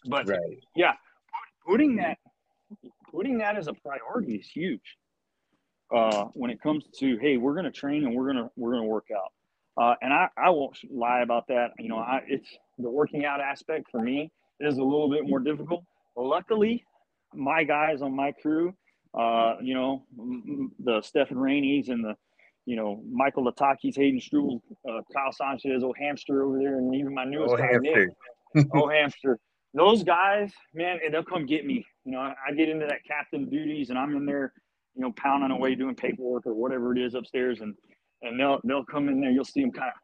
[0.06, 0.40] but right.
[0.74, 0.94] yeah,
[1.66, 2.18] putting that
[3.10, 4.96] putting that as a priority is huge.
[5.94, 8.72] Uh, when it comes to hey, we're going to train and we're going to we're
[8.72, 9.32] going to work out.
[9.78, 11.72] Uh, and I, I won't lie about that.
[11.78, 12.48] You know, I, it's
[12.78, 15.84] the working out aspect for me is a little bit more difficult.
[16.16, 16.84] Luckily,
[17.34, 18.74] my guys on my crew,
[19.18, 20.04] uh, you know,
[20.78, 22.14] the Stephen Rainey's and the,
[22.64, 27.14] you know, Michael Latakis, Hayden Struble, uh, Kyle Sanchez, old hamster over there, and even
[27.14, 28.12] my newest oh, guy, hamster.
[28.54, 29.38] Nick, oh hamster.
[29.74, 31.84] Those guys, man, they'll come get me.
[32.04, 34.52] You know, I get into that captain duties, and I'm in there
[34.96, 37.74] you know, pounding away doing paperwork or whatever it is upstairs, and
[38.22, 39.30] and they'll they'll come in there.
[39.30, 40.00] You'll see them kind of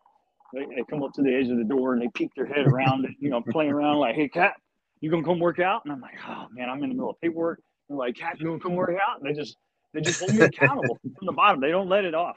[0.53, 2.67] they, they come up to the edge of the door and they peek their head
[2.67, 4.55] around it, you know, playing around like, "Hey, cat,
[5.01, 7.21] you gonna come work out?" And I'm like, "Oh man, I'm in the middle of
[7.21, 9.57] paperwork." They're like, "Cat, you gonna come work out?" And they just
[9.93, 11.61] they just hold me accountable from the bottom.
[11.61, 12.37] They don't let it off.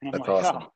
[0.00, 0.62] And I'm That's like, awesome.
[0.62, 0.72] oh.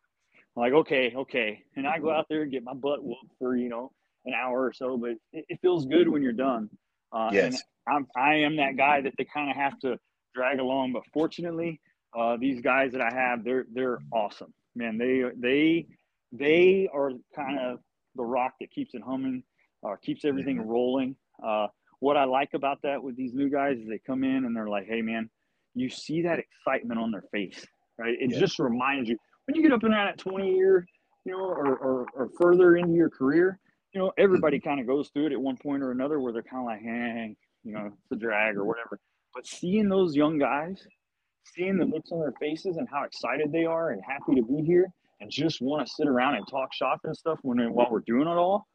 [0.56, 1.62] I'm like, okay, okay.
[1.76, 3.92] And I go out there and get my butt whooped for you know
[4.24, 6.68] an hour or so, but it, it feels good when you're done.
[7.12, 7.44] Uh, yes.
[7.44, 9.98] And I'm I am that guy that they kind of have to
[10.34, 10.92] drag along.
[10.92, 11.80] But fortunately,
[12.16, 14.98] uh, these guys that I have, they're they're awesome, man.
[14.98, 15.86] They they
[16.32, 17.78] they are kind of
[18.14, 19.42] the rock that keeps it humming,
[19.82, 21.16] or keeps everything rolling.
[21.42, 21.68] Uh,
[22.00, 24.68] what I like about that with these new guys is they come in and they're
[24.68, 25.30] like, "Hey, man,"
[25.74, 27.66] you see that excitement on their face,
[27.98, 28.16] right?
[28.18, 28.38] It yeah.
[28.38, 29.16] just reminds you
[29.46, 30.86] when you get up and at 20 year,
[31.24, 33.58] you know, or, or, or further into your career,
[33.92, 34.68] you know, everybody mm-hmm.
[34.68, 36.82] kind of goes through it at one point or another where they're kind of like,
[36.82, 38.98] "Hey, you know, it's a drag or whatever."
[39.34, 40.86] But seeing those young guys,
[41.44, 44.62] seeing the looks on their faces and how excited they are and happy to be
[44.62, 48.00] here and just want to sit around and talk shop and stuff when while we're
[48.00, 48.66] doing it all,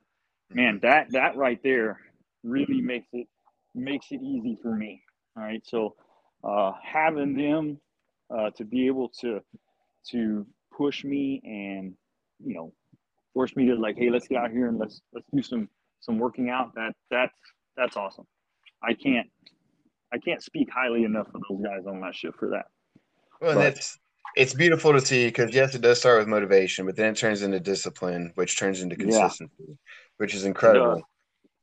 [0.52, 2.00] man, that that right there
[2.44, 3.28] really makes it
[3.76, 5.02] makes it easy for me.
[5.38, 5.96] All right, so
[6.44, 7.80] uh, having them
[8.36, 9.42] uh, to be able to
[10.10, 11.94] to push me and
[12.44, 12.74] you know
[13.34, 15.70] force me to like, hey, let's get out here and let's let's do some
[16.00, 16.74] some working out.
[16.76, 17.38] That that's
[17.78, 18.26] that's awesome.
[18.84, 19.28] I can't
[20.14, 22.66] I can't speak highly enough of those guys on my shift for that.
[23.39, 23.98] Well, but, it's
[24.36, 27.42] it's beautiful to see because yes, it does start with motivation, but then it turns
[27.42, 29.76] into discipline, which turns into consistency, yeah.
[30.18, 31.04] which is incredible.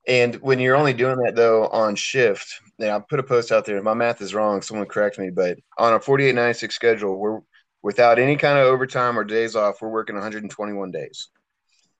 [0.06, 3.66] And when you're only doing that though on shift, now I put a post out
[3.66, 3.76] there.
[3.76, 5.30] If my math is wrong, someone correct me.
[5.30, 7.40] But on a 48 96 schedule, we're
[7.82, 11.28] without any kind of overtime or days off, we're working 121 days.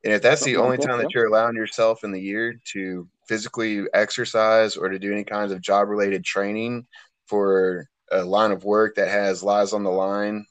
[0.05, 3.85] And if that's the only time that you're allowing yourself in the year to physically
[3.93, 6.87] exercise or to do any kinds of job related training
[7.27, 10.47] for a line of work that has lies on the line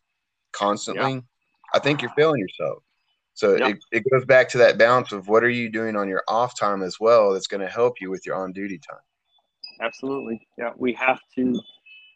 [0.51, 1.19] constantly, yeah.
[1.73, 2.83] I think you're failing yourself.
[3.33, 3.67] So yeah.
[3.69, 6.57] it, it goes back to that balance of what are you doing on your off
[6.57, 8.99] time as well that's going to help you with your on duty time.
[9.79, 10.47] Absolutely.
[10.57, 10.71] Yeah.
[10.75, 11.59] We have to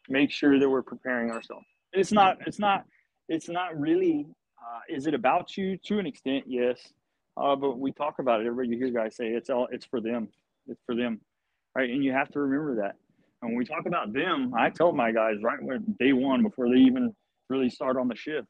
[0.08, 1.66] make sure that we're preparing ourselves.
[1.92, 2.84] It's not, it's not,
[3.28, 4.26] it's not really,
[4.58, 6.44] uh, is it about you to an extent?
[6.48, 6.80] Yes.
[7.36, 8.46] Uh, but we talk about it.
[8.46, 10.28] Everybody you hear guys say it's all, it's for them.
[10.66, 11.20] It's for them,
[11.76, 11.88] right?
[11.88, 12.96] And you have to remember that.
[13.40, 16.68] And when we talk about them, I tell my guys right when day one before
[16.68, 17.14] they even
[17.52, 18.48] really start on the shift,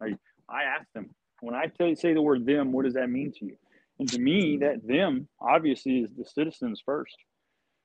[0.00, 0.16] like
[0.48, 1.10] I ask them
[1.44, 3.56] when I tell you, say the word them, what does that mean to you?
[3.98, 7.14] And to me, that them obviously is the citizens first,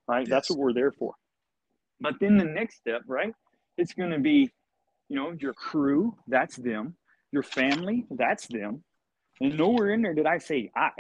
[0.08, 0.22] right?
[0.22, 0.30] Yes.
[0.30, 1.14] That's what we're there for.
[2.00, 3.34] But then the next step, right?
[3.78, 4.50] It's going to be,
[5.10, 6.96] you know, your crew, that's them.
[7.32, 8.84] Your family, that's them.
[9.42, 10.92] And nowhere in there did I say I,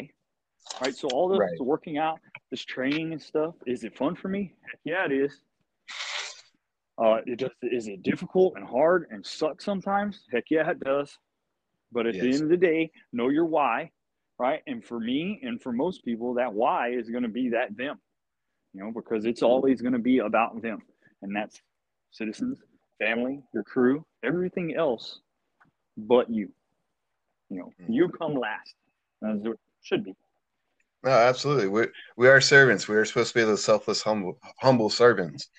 [0.81, 0.95] right?
[0.95, 1.49] So all this right.
[1.61, 2.19] working out,
[2.51, 4.53] this training and stuff, is it fun for me?
[4.69, 5.33] Heck yeah, it is.
[7.01, 10.25] Uh, it just is it difficult and hard and sucks sometimes?
[10.31, 11.17] Heck yeah, it does.
[11.91, 12.23] But at yes.
[12.23, 13.91] the end of the day, know your why,
[14.37, 14.61] right?
[14.67, 17.99] And for me and for most people, that why is going to be that them,
[18.73, 20.81] you know, because it's always going to be about them,
[21.21, 21.61] and that's
[22.11, 22.59] citizens,
[22.99, 25.19] family, your crew, everything else,
[25.97, 26.51] but you.
[27.49, 27.93] You know, mm-hmm.
[27.93, 28.75] you come last,
[29.27, 30.13] as it should be.
[31.03, 31.69] No, absolutely.
[31.69, 31.87] We
[32.17, 32.87] we are servants.
[32.87, 35.49] We are supposed to be those selfless, humble, humble servants.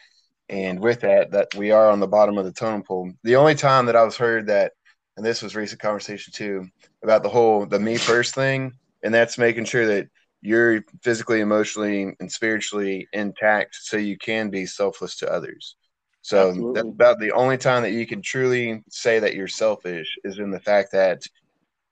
[0.50, 3.12] And with that, that we are on the bottom of the totem pole.
[3.22, 4.72] The only time that I was heard that,
[5.16, 6.66] and this was recent conversation too,
[7.04, 8.72] about the whole the me first thing,
[9.04, 10.08] and that's making sure that
[10.42, 15.76] you're physically, emotionally, and spiritually intact so you can be selfless to others.
[16.22, 20.38] So that's about the only time that you can truly say that you're selfish is
[20.38, 21.22] in the fact that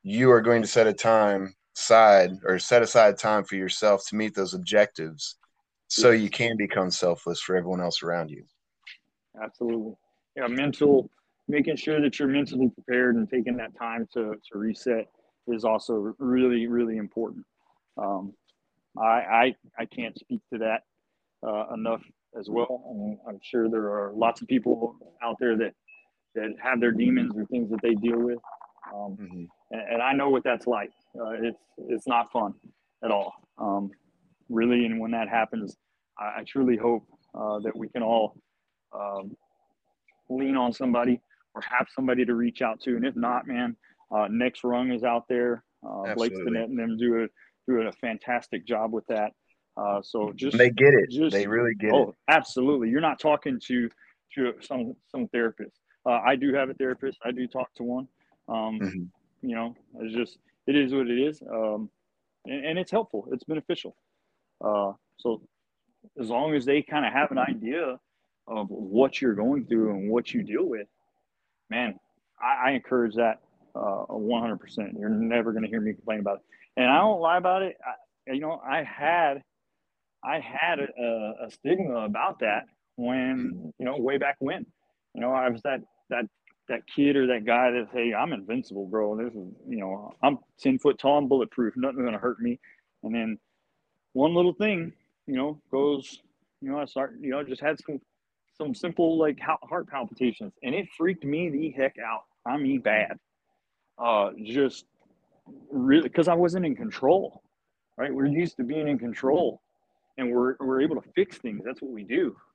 [0.03, 4.17] you are going to set a time aside or set aside time for yourself to
[4.17, 5.37] meet those objectives
[5.89, 8.45] so you can become selfless for everyone else around you.
[9.43, 9.95] Absolutely.
[10.37, 11.11] Yeah, mental,
[11.49, 15.07] making sure that you're mentally prepared and taking that time to, to reset
[15.49, 17.45] is also really, really important.
[17.97, 18.35] Um,
[18.97, 20.83] I, I, I can't speak to that
[21.47, 22.03] uh, enough
[22.39, 22.85] as well.
[22.95, 25.73] Mean, I'm sure there are lots of people out there that,
[26.35, 28.39] that have their demons or things that they deal with.
[28.95, 29.45] Um, mm-hmm.
[29.71, 30.91] and, and, I know what that's like.
[31.19, 31.59] Uh, it's,
[31.89, 32.55] it's not fun
[33.05, 33.35] at all.
[33.59, 33.91] Um,
[34.49, 34.85] really.
[34.87, 35.77] And when that happens,
[36.19, 38.37] I, I truly hope uh, that we can all
[38.93, 39.37] um,
[40.29, 41.21] lean on somebody
[41.55, 42.97] or have somebody to reach out to.
[42.97, 43.77] And if not, man,
[44.11, 45.65] uh, Next Rung is out there.
[45.87, 47.27] Uh, Blake Stinnett and them do a
[47.71, 49.33] doing a fantastic job with that.
[49.77, 51.11] Uh, so just they get it.
[51.11, 51.95] Just, they really get it.
[51.95, 52.15] oh, it.
[52.29, 52.89] Absolutely.
[52.89, 53.89] You're not talking to
[54.35, 55.79] to some some therapist.
[56.05, 57.19] Uh, I do have a therapist.
[57.25, 58.09] I do talk to one.
[58.49, 59.49] Um, mm-hmm.
[59.49, 61.89] You know, it's just it is what it is, um,
[62.45, 63.29] and, and, it's helpful.
[63.33, 63.97] It's beneficial.
[64.61, 65.43] Uh, so
[66.21, 67.99] as long as they kind of have an idea
[68.47, 70.87] of what you're going through and what you deal with,
[71.71, 71.99] man,
[72.41, 73.41] I, I encourage that
[73.75, 74.59] uh, 100%.
[74.99, 76.43] You're never going to hear me complain about it.
[76.77, 77.77] And I don't lie about it.
[77.85, 79.43] I, you know, I had,
[80.25, 82.65] I had a, a stigma about that
[82.97, 84.67] when, you know, way back when,
[85.15, 85.81] you know, I was that,
[86.11, 86.25] that,
[86.69, 89.17] that kid or that guy that, hey, I'm invincible, bro.
[89.17, 91.75] This is, you know, I'm 10 foot tall and bulletproof.
[91.77, 92.59] Nothing's going to hurt me.
[93.03, 93.39] And then
[94.19, 94.93] one little thing,
[95.29, 96.19] you know, goes,
[96.61, 98.01] you know, I start, you know, just had some,
[98.57, 102.25] some simple like heart palpitations and it freaked me the heck out.
[102.45, 103.17] I mean, bad.
[103.97, 104.87] Uh, just
[105.71, 107.43] really, because I wasn't in control,
[107.97, 108.13] right?
[108.13, 109.63] We're used to being in control
[110.17, 111.63] and we're, we're able to fix things.
[111.65, 112.37] That's what we do.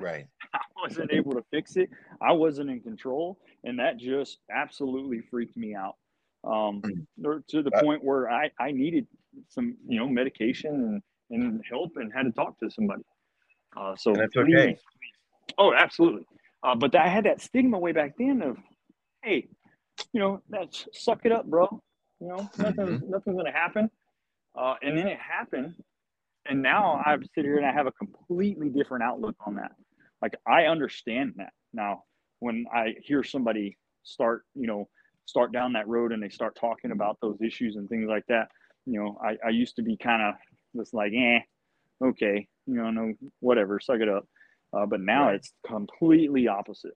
[0.00, 0.24] Right.
[0.54, 1.90] I wasn't able to fix it.
[2.22, 3.40] I wasn't in control.
[3.64, 5.96] And that just absolutely freaked me out
[6.44, 7.46] um, mm.
[7.48, 9.08] to the point where I, I needed
[9.48, 13.02] some, you know, medication and, and help and had to talk to somebody.
[13.76, 14.76] Uh, so and that's okay.
[15.58, 16.26] Oh, absolutely.
[16.62, 18.56] Uh, but I had that stigma way back then of,
[19.22, 19.48] hey,
[20.12, 21.82] you know, that's suck it up, bro.
[22.20, 23.10] You know, nothing, mm-hmm.
[23.10, 23.90] nothing's gonna happen.
[24.58, 25.74] Uh, and then it happened,
[26.48, 29.72] and now I sit here and I have a completely different outlook on that.
[30.20, 32.04] Like I understand that now.
[32.42, 34.88] When I hear somebody start, you know,
[35.26, 38.48] start down that road and they start talking about those issues and things like that,
[38.86, 40.34] you know, I, I used to be kind of
[40.76, 41.40] just like, eh,
[42.02, 44.26] okay, you know, no, whatever, suck it up.
[44.72, 45.36] Uh, but now right.
[45.36, 46.94] it's completely opposite.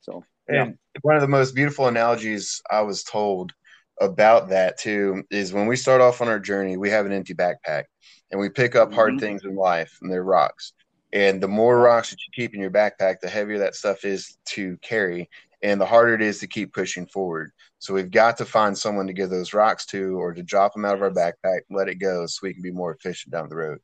[0.00, 0.64] So, yeah.
[0.64, 3.52] And one of the most beautiful analogies I was told
[4.00, 7.34] about that too is when we start off on our journey, we have an empty
[7.34, 7.84] backpack
[8.30, 8.96] and we pick up mm-hmm.
[8.96, 10.72] hard things in life, and they're rocks.
[11.12, 14.38] And the more rocks that you keep in your backpack, the heavier that stuff is
[14.50, 15.28] to carry,
[15.62, 17.52] and the harder it is to keep pushing forward.
[17.78, 20.84] So we've got to find someone to give those rocks to, or to drop them
[20.84, 23.56] out of our backpack, let it go, so we can be more efficient down the
[23.56, 23.78] road.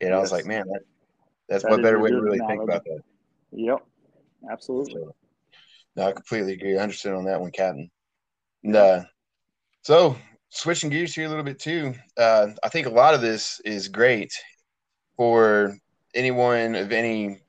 [0.00, 0.16] And yes.
[0.16, 0.80] I was like, man, that,
[1.48, 3.00] that's that what better way to really think about that.
[3.52, 3.84] Yep,
[4.50, 4.94] absolutely.
[4.94, 5.14] So,
[5.96, 6.78] no, I completely agree.
[6.78, 7.90] I understand on that one, Captain.
[8.64, 9.02] And, uh,
[9.82, 10.16] so
[10.50, 11.94] switching gears here a little bit too.
[12.16, 14.32] Uh, I think a lot of this is great
[15.16, 15.76] for
[16.14, 17.40] anyone of any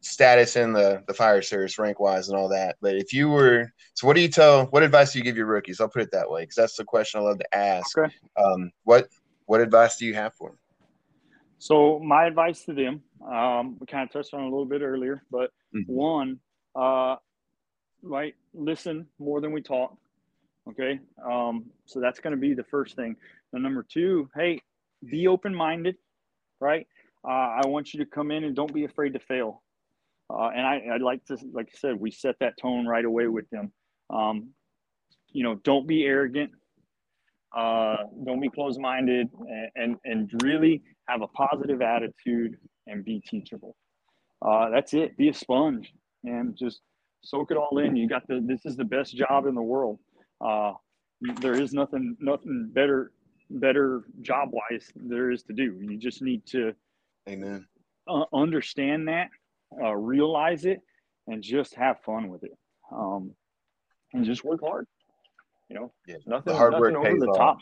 [0.00, 2.76] status in the the fire service rank wise and all that.
[2.80, 4.66] But if you were, so what do you tell?
[4.66, 5.80] What advice do you give your rookies?
[5.80, 7.96] I'll put it that way because that's the question I love to ask.
[7.96, 8.14] Okay.
[8.36, 9.08] Um, what
[9.46, 10.58] what advice do you have for them?
[11.58, 15.24] So my advice to them, um, we kind of touched on a little bit earlier,
[15.30, 15.92] but mm-hmm.
[15.92, 16.38] one,
[16.76, 17.16] uh,
[18.02, 19.96] right, listen more than we talk.
[20.68, 23.16] Okay, um, so that's going to be the first thing.
[23.52, 24.60] And number two, hey,
[25.10, 25.96] be open minded,
[26.60, 26.86] right?
[27.26, 29.62] Uh, I want you to come in and don't be afraid to fail.
[30.30, 33.28] Uh, and I, I'd like to, like I said, we set that tone right away
[33.28, 33.72] with them.
[34.10, 34.50] Um,
[35.32, 36.50] you know, don't be arrogant.
[37.56, 42.56] Uh, don't be closed minded and, and, and really have a positive attitude,
[42.86, 43.76] and be teachable.
[44.42, 45.16] Uh, that's it.
[45.16, 45.92] Be a sponge
[46.24, 46.80] and just
[47.22, 47.96] soak it all in.
[47.96, 48.44] You got the.
[48.44, 49.98] This is the best job in the world.
[50.40, 50.72] Uh,
[51.40, 53.12] there is nothing nothing better
[53.50, 55.78] better job wise there is to do.
[55.80, 56.72] You just need to.
[57.28, 57.66] Amen.
[58.06, 59.28] Uh, understand that,
[59.82, 60.80] uh, realize it,
[61.26, 62.56] and just have fun with it.
[62.90, 63.32] Um,
[64.12, 64.86] and just work hard.
[65.68, 66.16] You know, yeah.
[66.26, 67.36] nothing, the hard nothing work over the off.
[67.36, 67.58] top.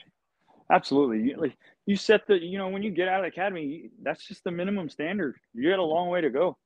[0.71, 1.31] Absolutely.
[1.31, 4.27] You, like, you set the, you know, when you get out of the academy, that's
[4.27, 5.37] just the minimum standard.
[5.55, 6.57] You got a long way to go,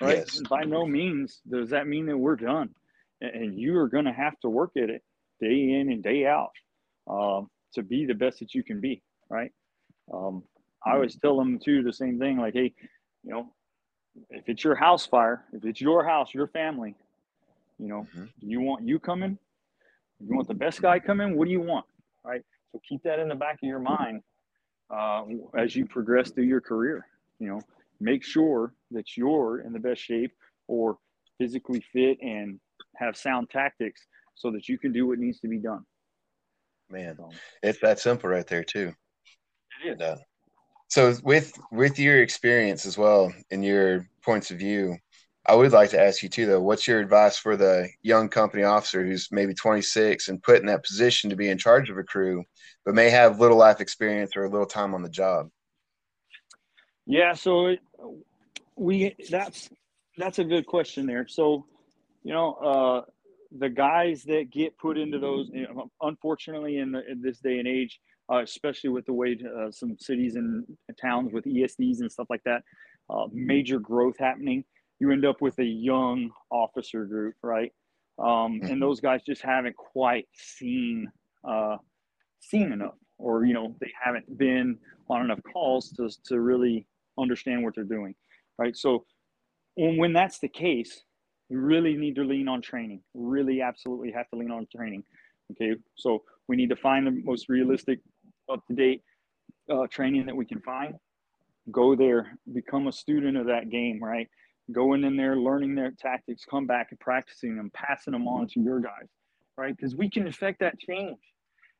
[0.00, 0.18] right?
[0.18, 0.40] Yes.
[0.48, 2.70] by no means does that mean that we're done.
[3.20, 5.02] And you are going to have to work at it
[5.40, 6.52] day in and day out
[7.08, 9.52] um, to be the best that you can be, right?
[10.12, 10.42] Um,
[10.84, 12.72] I always tell them too the same thing, like, hey,
[13.24, 13.52] you know,
[14.30, 16.94] if it's your house fire, if it's your house, your family,
[17.78, 18.24] you know, mm-hmm.
[18.40, 19.38] you want you coming?
[20.20, 21.36] You want the best guy coming?
[21.36, 21.84] What do you want?
[22.24, 22.42] Right.
[22.72, 24.22] So keep that in the back of your mind
[24.90, 25.24] uh,
[25.56, 27.06] as you progress through your career.
[27.38, 27.60] You know,
[28.00, 30.32] make sure that you're in the best shape
[30.68, 30.98] or
[31.38, 32.58] physically fit and
[32.96, 35.84] have sound tactics so that you can do what needs to be done.
[36.90, 37.30] Man, so,
[37.62, 38.92] it's that simple right there too.
[39.84, 39.92] It is.
[39.92, 40.16] And, uh,
[40.88, 44.96] so with with your experience as well and your points of view,
[45.48, 48.64] I would like to ask you too, though, what's your advice for the young company
[48.64, 52.02] officer who's maybe 26 and put in that position to be in charge of a
[52.02, 52.44] crew,
[52.84, 55.48] but may have little life experience or a little time on the job?
[57.06, 57.76] Yeah, so
[58.74, 59.70] we that's
[60.16, 61.28] that's a good question there.
[61.28, 61.66] So,
[62.24, 63.10] you know, uh,
[63.56, 65.48] the guys that get put into those,
[66.00, 68.00] unfortunately, in, the, in, this day and age,
[68.32, 70.64] uh, especially with the way uh, some cities and
[71.00, 72.62] towns with ESDs and stuff like that,
[73.10, 74.64] uh, major growth happening
[74.98, 77.72] you end up with a young officer group, right?
[78.18, 78.80] Um, and mm-hmm.
[78.80, 81.10] those guys just haven't quite seen
[81.46, 81.76] uh,
[82.40, 84.78] seen enough, or you know, they haven't been
[85.10, 86.86] on enough calls to to really
[87.18, 88.14] understand what they're doing,
[88.58, 88.76] right?
[88.76, 89.04] So
[89.74, 91.02] when, when that's the case,
[91.50, 93.02] you really need to lean on training.
[93.14, 95.04] Really, absolutely have to lean on training.
[95.52, 98.00] Okay, so we need to find the most realistic,
[98.52, 99.02] up to date
[99.70, 100.94] uh, training that we can find.
[101.70, 104.28] Go there, become a student of that game, right?
[104.72, 108.60] going in there, learning their tactics, come back and practicing them, passing them on to
[108.60, 109.08] your guys,
[109.56, 109.76] right?
[109.76, 111.18] Because we can affect that change.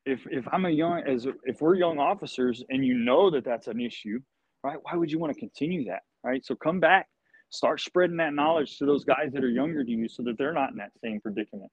[0.04, 3.66] If if I'm a young as if we're young officers and you know that that's
[3.66, 4.20] an issue,
[4.62, 4.78] right?
[4.82, 6.44] Why would you want to continue that, right?
[6.44, 7.08] So come back,
[7.50, 10.52] start spreading that knowledge to those guys that are younger to you, so that they're
[10.52, 11.72] not in that same predicament.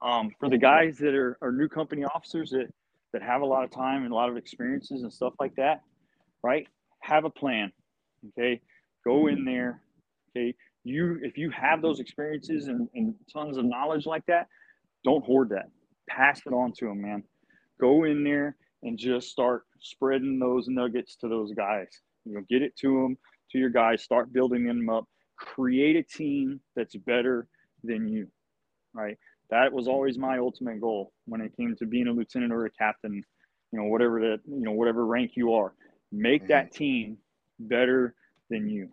[0.00, 2.68] Um, for the guys that are, are new company officers that
[3.12, 5.82] that have a lot of time and a lot of experiences and stuff like that,
[6.42, 6.66] right?
[7.02, 7.72] Have a plan.
[8.38, 8.60] Okay,
[9.04, 9.82] go in there,
[10.36, 10.54] Okay.
[10.84, 14.48] You, if you have those experiences and, and tons of knowledge like that,
[15.04, 15.66] don't hoard that.
[16.08, 17.22] Pass it on to them, man.
[17.80, 21.88] Go in there and just start spreading those nuggets to those guys.
[22.24, 23.18] You know, get it to them,
[23.52, 25.06] to your guys, start building them up.
[25.38, 27.46] Create a team that's better
[27.84, 28.28] than you,
[28.94, 29.16] right?
[29.52, 32.70] That was always my ultimate goal when it came to being a lieutenant or a
[32.70, 33.22] captain,
[33.70, 35.74] you know, whatever that, you know, whatever rank you are.
[36.10, 36.78] Make that mm-hmm.
[36.78, 37.18] team
[37.60, 38.14] better
[38.48, 38.88] than you.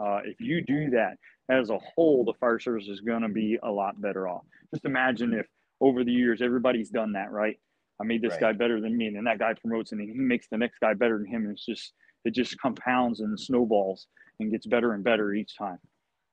[0.00, 1.16] Uh, if you do that
[1.50, 4.44] as a whole, the fire service is going to be a lot better off.
[4.72, 5.46] Just imagine if
[5.80, 7.58] over the years everybody's done that, right?
[8.00, 8.40] I made this right.
[8.40, 10.94] guy better than me, and then that guy promotes and he makes the next guy
[10.94, 11.42] better than him.
[11.42, 11.92] And it's just
[12.24, 14.06] it just compounds and snowballs
[14.38, 15.78] and gets better and better each time.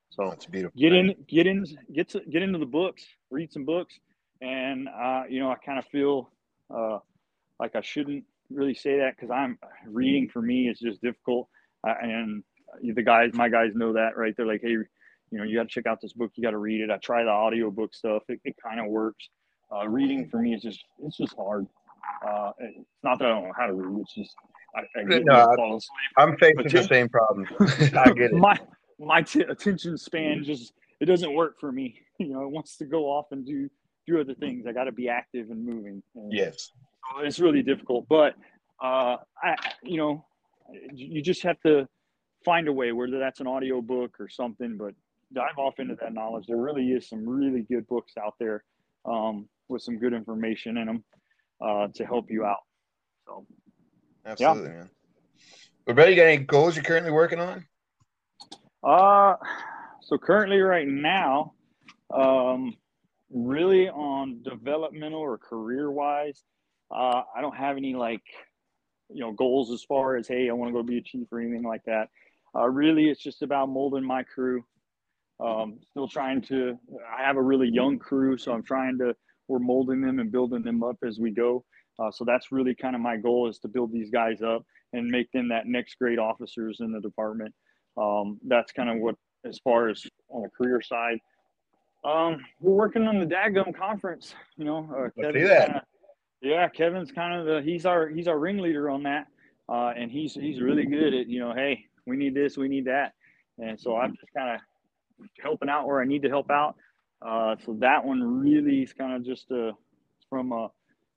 [0.09, 0.79] So That's beautiful.
[0.79, 3.99] Get in, get in, get to, get into the books, read some books,
[4.41, 6.29] and uh, you know I kind of feel
[6.73, 6.99] uh,
[7.59, 11.49] like I shouldn't really say that because I'm reading for me is just difficult,
[11.85, 12.43] uh, and
[12.81, 14.33] the guys, my guys know that, right?
[14.35, 14.85] They're like, hey, you
[15.31, 16.31] know, you got to check out this book.
[16.35, 16.89] You got to read it.
[16.89, 18.23] I try the audio book stuff.
[18.29, 19.29] It, it kind of works.
[19.73, 21.65] Uh, reading for me is just, it's just hard.
[22.25, 24.01] Uh, it's not that I don't know how to read.
[24.01, 24.35] It's just,
[24.75, 25.91] I, I get no, fall asleep.
[26.17, 27.47] I'm facing the same problem.
[27.59, 28.33] I get it.
[28.33, 28.57] My,
[28.99, 31.99] my t- attention span just, it doesn't work for me.
[32.17, 33.69] You know, it wants to go off and do,
[34.07, 34.65] do other things.
[34.65, 36.01] I got to be active and moving.
[36.15, 36.71] And yes.
[37.19, 38.35] it's really difficult, but,
[38.81, 40.25] uh, I, you know,
[40.93, 41.89] you just have to,
[42.45, 44.93] find a way, whether that's an audio book or something, but
[45.33, 46.45] dive off into that knowledge.
[46.47, 48.63] There really is some really good books out there
[49.03, 51.03] um, with some good information in them
[51.59, 52.59] uh, to help you out.
[53.25, 53.45] So,
[54.25, 54.75] absolutely, yeah.
[54.75, 54.89] man.
[55.85, 57.65] But, Brett, you got any goals you're currently working on?
[58.85, 59.35] Uh,
[60.01, 61.53] so currently, right now,
[62.13, 62.75] um,
[63.31, 66.43] really on developmental or career wise,
[66.91, 68.21] uh, I don't have any like,
[69.09, 71.39] you know, goals as far as, hey, I want to go be a chief or
[71.39, 72.09] anything like that.
[72.55, 74.63] Uh, really, it's just about molding my crew.
[75.43, 76.77] Um, still trying to,
[77.17, 79.15] I have a really young crew, so I'm trying to,
[79.47, 81.65] we're molding them and building them up as we go.
[81.99, 84.63] Uh, so that's really kind of my goal is to build these guys up
[84.93, 87.53] and make them that next grade officers in the department.
[87.97, 89.15] Um, that's kind of what,
[89.45, 91.19] as far as on the career side,
[92.03, 94.35] um, we're working on the Dadgum conference.
[94.57, 95.83] You know, uh, Kevin's kinda,
[96.41, 99.27] yeah, Kevin's kind of the he's our he's our ringleader on that,
[99.69, 102.85] uh, and he's he's really good at you know, hey, we need this, we need
[102.85, 103.13] that,
[103.57, 106.75] and so I'm just kind of helping out where I need to help out.
[107.25, 109.71] Uh, so that one really is kind of just a,
[110.29, 110.69] from a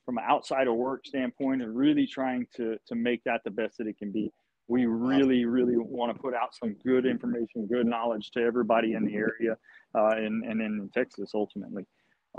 [0.06, 3.76] from an outside of work standpoint and really trying to to make that the best
[3.76, 4.32] that it can be.
[4.68, 9.04] We really, really want to put out some good information, good knowledge to everybody in
[9.04, 9.56] the area,
[9.94, 11.86] uh, and and in Texas ultimately.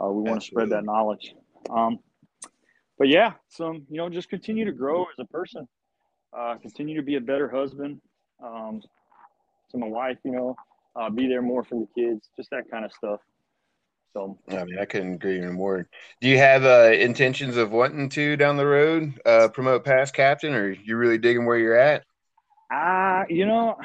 [0.01, 1.33] Uh, we want to spread that knowledge.
[1.69, 1.99] Um,
[2.99, 5.67] but yeah, some you know just continue to grow as a person,
[6.37, 7.99] uh, continue to be a better husband
[8.43, 8.81] um,
[9.71, 10.17] to my wife.
[10.23, 10.55] You know,
[10.95, 13.21] uh, be there more for the kids, just that kind of stuff.
[14.13, 15.87] So I mean, I couldn't agree even more.
[16.19, 20.53] Do you have uh, intentions of wanting to down the road uh, promote past captain,
[20.53, 22.03] or you really digging where you're at?
[22.73, 23.77] Uh, you know,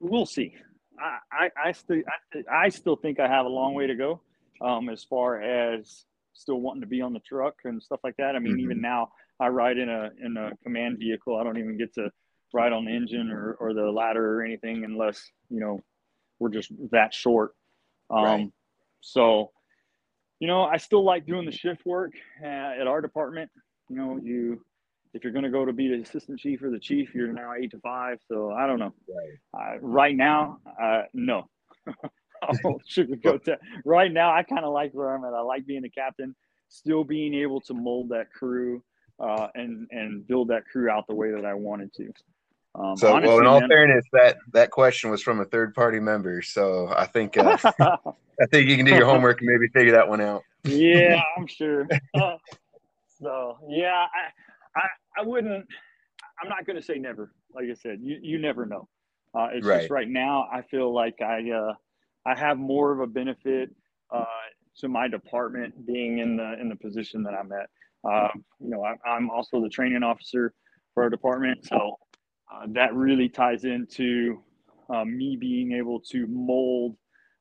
[0.00, 0.54] we'll see.
[0.98, 2.02] I, I, I still,
[2.34, 4.20] I, I, still think I have a long way to go,
[4.60, 8.34] um, as far as still wanting to be on the truck and stuff like that.
[8.34, 8.60] I mean, mm-hmm.
[8.60, 11.36] even now I ride in a, in a command vehicle.
[11.36, 12.10] I don't even get to
[12.52, 15.80] ride on the engine or, or the ladder or anything unless, you know,
[16.38, 17.54] we're just that short.
[18.10, 18.52] Um, right.
[19.00, 19.50] So,
[20.40, 23.50] you know, I still like doing the shift work uh, at our department.
[23.88, 24.64] You know, you
[25.16, 27.52] if you're going to go to be the assistant chief or the chief, you're now
[27.58, 28.18] eight to five.
[28.28, 28.92] So I don't know.
[29.08, 31.48] Right, uh, right now, uh, no.
[32.88, 33.60] Sugarcoat that.
[33.84, 35.32] Right now, I kind of like where I'm at.
[35.32, 36.34] I like being the captain,
[36.68, 38.82] still being able to mold that crew
[39.18, 42.12] uh, and and build that crew out the way that I wanted to.
[42.74, 45.74] Um, so, honestly, well, in all man, fairness, that that question was from a third
[45.74, 49.68] party member, so I think uh, I think you can do your homework and maybe
[49.72, 50.42] figure that one out.
[50.64, 51.88] yeah, I'm sure.
[53.18, 54.30] So, yeah, I,
[54.78, 54.88] I
[55.18, 55.66] I wouldn't.
[56.42, 57.32] I'm not going to say never.
[57.54, 58.88] Like I said, you you never know.
[59.34, 59.80] Uh, it's right.
[59.80, 60.48] just right now.
[60.52, 61.74] I feel like I uh,
[62.26, 63.70] I have more of a benefit
[64.14, 64.24] uh,
[64.78, 67.68] to my department being in the in the position that I'm at.
[68.08, 68.28] Uh,
[68.60, 70.54] you know, I, am also the training officer
[70.94, 71.98] for our department, so
[72.52, 74.42] uh, that really ties into
[74.90, 76.96] uh, me being able to mold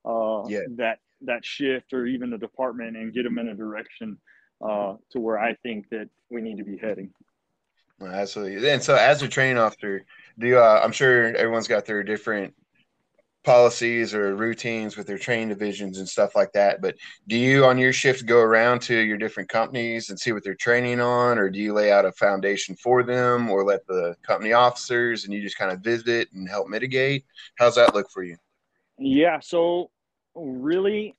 [0.05, 0.61] uh, yeah.
[0.76, 4.17] that that shift or even the department and get them in a direction
[4.63, 7.11] uh, to where I think that we need to be heading.
[8.01, 8.69] Absolutely.
[8.69, 10.05] And so, as a training officer,
[10.37, 12.53] do you, uh, I'm sure everyone's got their different
[13.45, 16.81] policies or routines with their training divisions and stuff like that.
[16.81, 16.95] But
[17.27, 20.55] do you, on your shift, go around to your different companies and see what they're
[20.55, 24.51] training on, or do you lay out a foundation for them, or let the company
[24.51, 27.23] officers and you just kind of visit and help mitigate?
[27.57, 28.35] How's that look for you?
[28.97, 29.39] Yeah.
[29.39, 29.91] So,
[30.33, 31.15] really,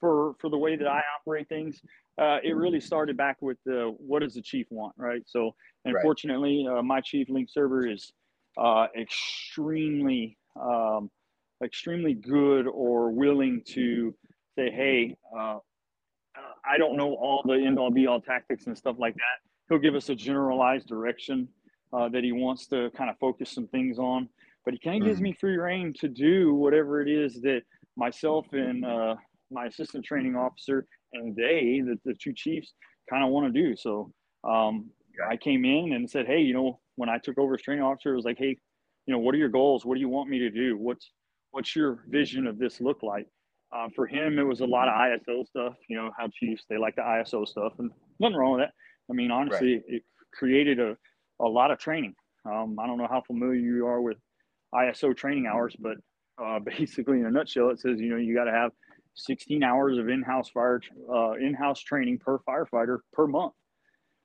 [0.00, 1.80] for for the way that I operate things,
[2.20, 5.22] uh, it really started back with the what does the chief want, right?
[5.26, 5.54] So,
[5.84, 6.78] unfortunately, right.
[6.78, 8.12] uh, my chief link server is
[8.58, 11.10] uh, extremely um,
[11.62, 14.14] extremely good or willing to
[14.56, 15.58] say, hey, uh,
[16.64, 19.48] I don't know all the end all be all tactics and stuff like that.
[19.68, 21.48] He'll give us a generalized direction
[21.92, 24.28] uh, that he wants to kind of focus some things on,
[24.64, 25.08] but he kind of mm-hmm.
[25.10, 27.62] gives me free rein to do whatever it is that
[27.96, 29.14] myself and uh,
[29.54, 32.74] my assistant training officer and they, the, the two chiefs,
[33.08, 33.76] kind of want to do.
[33.76, 34.90] So um,
[35.28, 38.12] I came in and said, hey, you know, when I took over as training officer,
[38.12, 38.56] it was like, hey,
[39.06, 39.84] you know, what are your goals?
[39.84, 40.76] What do you want me to do?
[40.76, 41.10] What's
[41.50, 43.26] what's your vision of this look like?
[43.74, 45.74] Uh, for him, it was a lot of ISO stuff.
[45.88, 47.90] You know how Chiefs they like the ISO stuff, and
[48.20, 48.72] nothing wrong with that.
[49.10, 49.82] I mean, honestly, right.
[49.88, 50.02] it
[50.32, 50.96] created a,
[51.40, 52.14] a lot of training.
[52.46, 54.16] Um, I don't know how familiar you are with
[54.74, 55.96] ISO training hours, but
[56.42, 58.70] uh, basically, in a nutshell, it says you know you got to have
[59.14, 60.80] 16 hours of in-house fire
[61.12, 63.52] uh, in-house training per firefighter per month.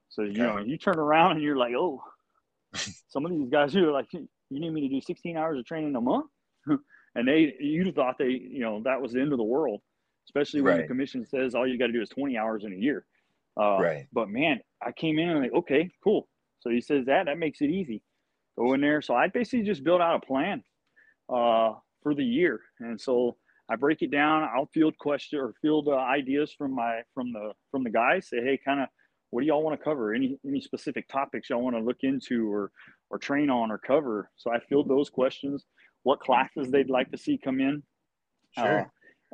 [0.10, 2.02] So you know you turn around and you're like, oh,
[3.10, 5.96] some of these guys are like, you need me to do 16 hours of training
[5.96, 6.26] a month?
[7.16, 9.82] and they you thought they you know that was the end of the world
[10.28, 10.82] especially when right.
[10.84, 13.06] the commission says all you got to do is 20 hours in a year.
[13.60, 14.08] Uh, right.
[14.14, 16.28] but man i came in and like okay cool.
[16.60, 18.04] So he says that that makes it easy.
[18.58, 19.02] Go in there.
[19.02, 20.64] So i basically just built out a plan
[21.30, 21.74] uh,
[22.04, 22.62] for the year.
[22.80, 23.38] And so
[23.70, 27.52] i break it down i'll field question or field uh, ideas from my from the
[27.72, 28.88] from the guys say hey kind of
[29.32, 32.52] what do y'all want to cover any any specific topics y'all want to look into
[32.52, 32.72] or
[33.10, 35.66] or train on or cover so i field those questions
[36.04, 37.84] what classes they'd like to see come in.
[38.58, 38.82] Sure.
[38.82, 38.86] Uh,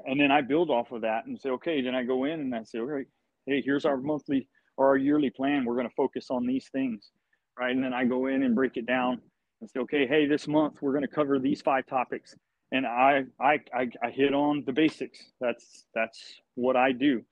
[0.05, 2.53] and then I build off of that and say, okay, then I go in and
[2.53, 3.05] I say, okay,
[3.45, 5.63] hey, here's our monthly or our yearly plan.
[5.63, 7.11] We're going to focus on these things,
[7.57, 7.73] right?
[7.73, 9.21] And then I go in and break it down
[9.61, 12.35] and say, okay, hey, this month we're going to cover these five topics.
[12.71, 15.19] And I, I, I, I hit on the basics.
[15.39, 16.21] That's, that's
[16.55, 17.23] what I do.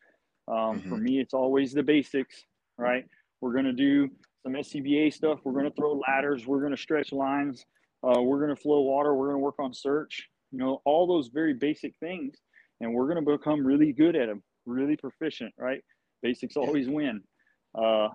[0.47, 0.89] Um, mm-hmm.
[0.89, 2.45] For me, it's always the basics.
[2.77, 3.05] right?
[3.41, 4.09] We're going to do
[4.43, 5.39] some SCBA stuff.
[5.43, 6.45] We're going to throw ladders.
[6.45, 7.65] We're going to stretch lines.
[8.03, 9.15] Uh, we're going to flow water.
[9.15, 10.27] We're going to work on search.
[10.51, 12.35] You know, all those very basic things,
[12.79, 15.81] and we're going to become really good at them, really proficient, right?
[16.21, 17.21] Basics always win.
[17.75, 18.09] Uh,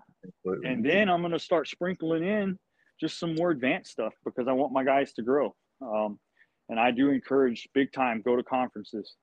[0.65, 2.59] and then I'm going to start sprinkling in
[3.01, 5.55] just some more advanced stuff because I want my guys to grow.
[5.83, 6.19] Um,
[6.69, 9.15] and I do encourage big time go to conferences,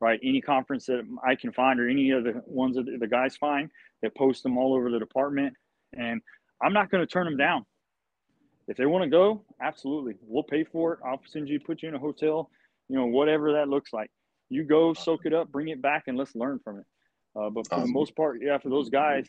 [0.00, 0.20] right?
[0.22, 3.70] Any conference that I can find or any of the ones that the guys find,
[4.02, 5.54] they post them all over the department.
[5.94, 6.20] And
[6.62, 7.64] I'm not going to turn them down.
[8.68, 10.14] If they want to go, absolutely.
[10.22, 11.00] We'll pay for it.
[11.04, 12.48] I'll send you, put you in a hotel,
[12.88, 14.10] you know, whatever that looks like.
[14.48, 16.84] You go, soak it up, bring it back, and let's learn from it.
[17.34, 19.26] Uh, but for the most part, yeah, for those guys,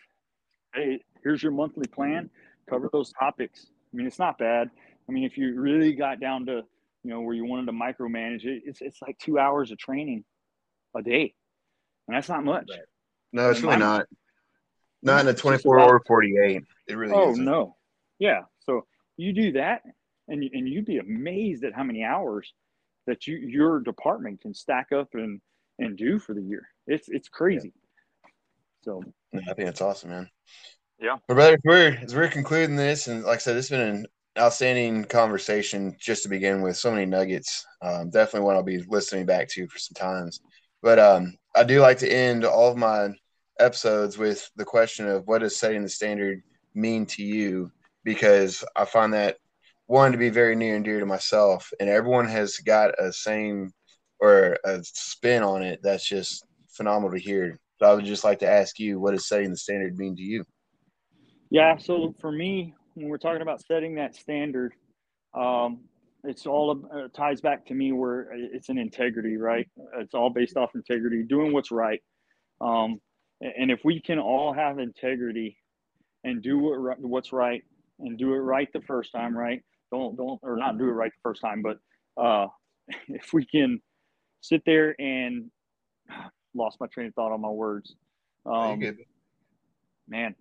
[0.75, 2.29] hey, here's your monthly plan.
[2.69, 3.67] Cover those topics.
[3.93, 4.69] I mean, it's not bad.
[5.07, 6.61] I mean, if you really got down to,
[7.03, 10.23] you know, where you wanted to micromanage it, it's it's like two hours of training
[10.95, 11.33] a day,
[12.07, 12.69] and that's not much.
[13.31, 14.05] No, it's really not.
[15.01, 16.63] Not in a 24 or 48.
[16.87, 17.43] It really Oh, isn't.
[17.43, 17.75] no.
[18.19, 18.43] Yeah.
[18.61, 18.85] So
[19.17, 19.81] you do that
[20.29, 22.53] and, and you'd be amazed at how many hours
[23.05, 25.41] that you your department can stack up and,
[25.77, 26.69] and do for the year.
[26.87, 27.73] It's it's crazy.
[28.23, 28.29] Yeah.
[28.83, 29.03] So
[29.35, 30.29] I think that's awesome, man.
[31.01, 31.17] Yeah.
[31.27, 34.05] But brother, as we're as we're concluding this, and like I said, it's been an
[34.37, 36.77] outstanding conversation just to begin with.
[36.77, 37.65] So many nuggets.
[37.81, 40.41] Um, definitely one I'll be listening back to for some times.
[40.81, 43.09] But um, I do like to end all of my
[43.59, 46.41] episodes with the question of what does setting the standard
[46.73, 47.71] mean to you?
[48.03, 49.37] Because I find that
[49.85, 53.71] one to be very near and dear to myself, and everyone has got a same
[54.19, 57.57] or a spin on it that's just phenomenal to hear.
[57.79, 60.21] So I would just like to ask you, what does setting the standard mean to
[60.21, 60.45] you?
[61.49, 64.73] Yeah, so for me, when we're talking about setting that standard,
[65.33, 65.79] um,
[66.23, 69.67] it's all uh, ties back to me where it's an integrity, right?
[69.97, 72.01] It's all based off integrity, doing what's right.
[72.61, 73.01] Um,
[73.41, 75.57] and if we can all have integrity
[76.23, 77.63] and do what, what's right
[77.99, 79.61] and do it right the first time, right?
[79.91, 81.77] Don't don't or not do it right the first time, but
[82.21, 82.47] uh,
[83.09, 83.81] if we can
[84.41, 85.51] sit there and
[86.55, 87.95] lost my train of thought on my words.
[88.45, 88.81] Um,
[90.07, 90.35] man,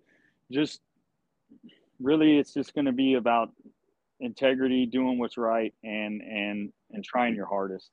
[0.51, 0.81] just
[2.01, 3.49] really, it's just going to be about
[4.19, 7.89] integrity, doing what's right, and and and trying your hardest.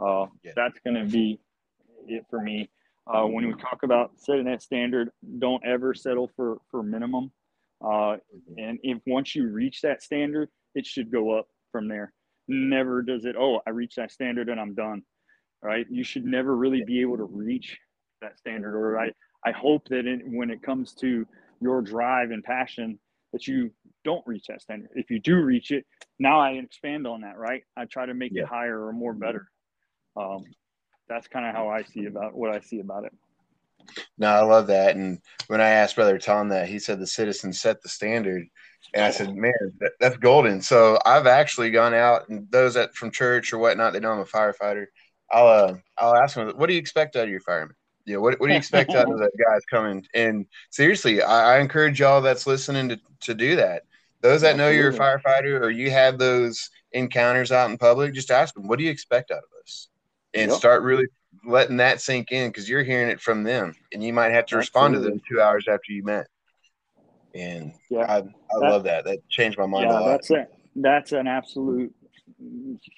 [0.00, 0.52] Uh, yeah.
[0.54, 1.40] That's going to be
[2.06, 2.70] it for me.
[3.06, 7.30] Uh, when we talk about setting that standard, don't ever settle for for minimum.
[7.84, 8.16] Uh,
[8.56, 12.12] and if once you reach that standard, it should go up from there.
[12.48, 13.36] Never does it.
[13.38, 15.02] Oh, I reached that standard and I'm done.
[15.62, 15.86] Right?
[15.90, 17.78] You should never really be able to reach
[18.20, 18.76] that standard.
[18.76, 19.10] Or I
[19.44, 21.26] I hope that it, when it comes to
[21.60, 22.98] your drive and passion,
[23.32, 23.70] that you
[24.04, 24.90] don't reach that standard.
[24.94, 25.84] If you do reach it,
[26.18, 27.38] now I expand on that.
[27.38, 27.62] Right?
[27.76, 28.42] I try to make yeah.
[28.42, 29.48] it higher or more better.
[30.16, 30.44] Um,
[31.08, 33.12] that's kind of how I see about what I see about it.
[34.18, 34.96] No, I love that.
[34.96, 38.46] And when I asked Brother Tom that, he said the citizens set the standard.
[38.94, 40.60] And I said, man, that, that's golden.
[40.60, 44.20] So I've actually gone out and those that from church or whatnot, they know I'm
[44.20, 44.86] a firefighter.
[45.30, 47.74] I'll uh, I'll ask them, what do you expect out of your firemen?
[48.08, 50.06] You know, what, what do you expect out of the guys coming?
[50.14, 53.82] And seriously, I, I encourage y'all that's listening to, to do that.
[54.20, 58.32] Those that know you're a firefighter or you have those encounters out in public, just
[58.32, 59.88] ask them, what do you expect out of us?
[60.34, 60.58] and yep.
[60.58, 61.06] start really
[61.44, 64.56] letting that sink in because you're hearing it from them and you might have to
[64.56, 66.26] respond to them two hours after you met
[67.34, 70.46] and yeah i, I that, love that that changed my mind yeah, that's a,
[70.76, 71.94] that's an absolute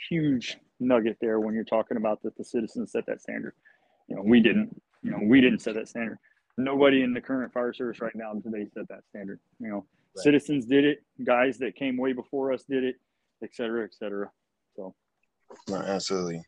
[0.09, 3.55] huge nugget there when you're talking about that the citizens set that standard
[4.09, 6.19] you know we didn't you know we didn't set that standard
[6.59, 9.85] nobody in the current fire service right now today set that standard you know
[10.17, 10.23] right.
[10.23, 12.97] citizens did it guys that came way before us did it
[13.43, 14.31] et cetera et cetera
[14.77, 14.95] so
[15.69, 16.43] no, absolutely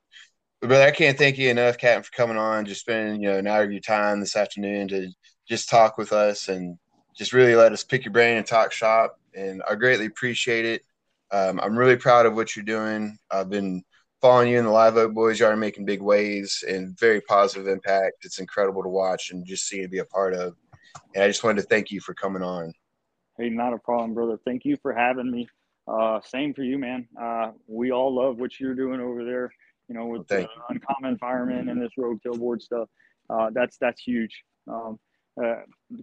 [0.63, 3.49] but I can't thank you enough, Captain, for coming on, just spending you know an
[3.49, 5.09] hour of your time this afternoon to
[5.49, 6.79] just talk with us and
[7.17, 9.19] just really let us pick your brain and talk shop.
[9.35, 10.83] And I greatly appreciate it.
[11.33, 13.19] Um, I'm really proud of what you're doing.
[13.31, 13.83] I've been
[14.23, 15.39] following you in the Live Oak Boys.
[15.39, 18.25] You are making big waves and very positive impact.
[18.25, 20.55] It's incredible to watch and just see to be a part of.
[21.15, 22.73] And I just wanted to thank you for coming on.
[23.37, 24.39] Hey, not a problem, brother.
[24.47, 25.47] Thank you for having me.
[25.87, 27.07] Uh, same for you, man.
[27.21, 29.53] Uh, we all love what you're doing over there
[29.93, 32.89] you know, with the uncommon firemen and this rogue tailboard stuff.
[33.29, 34.43] Uh, that's that's huge.
[34.67, 34.99] Um,
[35.43, 35.57] uh,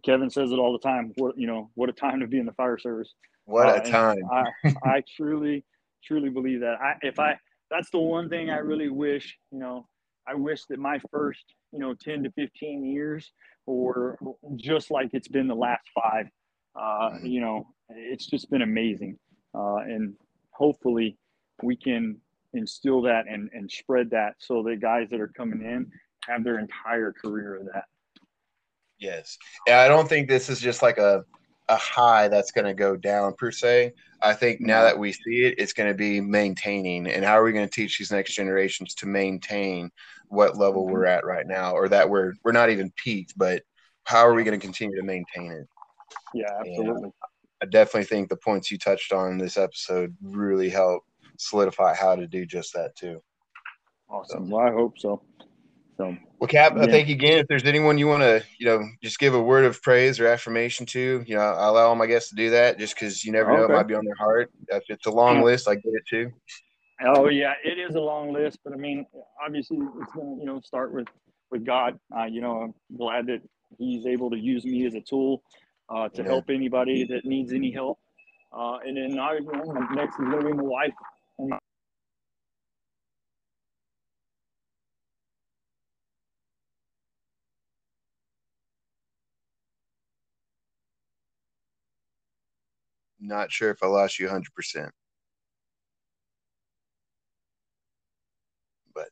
[0.04, 1.12] Kevin says it all the time.
[1.16, 3.14] What you know, what a time to be in the fire service.
[3.46, 4.18] What a uh, time!
[4.32, 4.44] I,
[4.84, 5.66] I truly,
[6.04, 6.76] truly believe that.
[6.82, 7.40] I if I
[7.70, 9.38] that's the one thing I really wish.
[9.52, 9.88] You know,
[10.28, 13.32] I wish that my first you know 10 to 15 years
[13.66, 14.18] or
[14.56, 16.28] just like it's been the last five.
[16.80, 19.18] Uh, you know, it's just been amazing,
[19.56, 20.14] uh, and
[20.52, 21.18] hopefully
[21.64, 22.18] we can
[22.54, 25.90] instill that and, and spread that so the guys that are coming in
[26.28, 27.86] have their entire career of that.
[29.00, 29.38] Yes.
[29.68, 31.24] Yeah, I don't think this is just like a
[31.70, 33.94] a high that's going to go down per se.
[34.22, 37.08] I think now that we see it, it's going to be maintaining.
[37.08, 39.90] And how are we going to teach these next generations to maintain
[40.28, 41.18] what level we're mm-hmm.
[41.20, 43.64] at right now, or that we're we're not even peaked, but
[44.04, 45.68] how are we going to continue to maintain it?
[46.34, 47.04] Yeah, absolutely.
[47.04, 47.14] And
[47.62, 51.04] I definitely think the points you touched on in this episode really help
[51.38, 53.22] solidify how to do just that too.
[54.10, 54.50] Awesome.
[54.50, 54.56] So.
[54.56, 55.22] Well, I hope so.
[56.00, 56.86] So, well, Cap, yeah.
[56.86, 57.40] thank you again.
[57.40, 60.28] If there's anyone you want to, you know, just give a word of praise or
[60.28, 63.34] affirmation to, you know, I allow all my guests to do that just because you
[63.34, 63.60] never okay.
[63.60, 64.50] know it might be on their heart.
[64.70, 66.32] If it's a long list, I get it too.
[67.06, 69.06] Oh yeah, it is a long list, but I mean,
[69.46, 71.08] obviously, it's going to, you know, start with
[71.52, 72.00] with God.
[72.18, 73.42] Uh, you know, I'm glad that
[73.78, 75.44] He's able to use me as a tool
[75.90, 76.30] uh, to yeah.
[76.30, 78.00] help anybody that needs any help.
[78.58, 80.94] Uh, and then I, you know, next is to be my wife.
[93.30, 94.90] Not sure if I lost you 100%.
[98.94, 99.10] But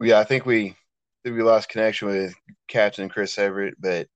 [0.00, 0.76] yeah, I think we
[1.24, 2.34] we lost connection with
[2.68, 4.08] Captain Chris Everett, but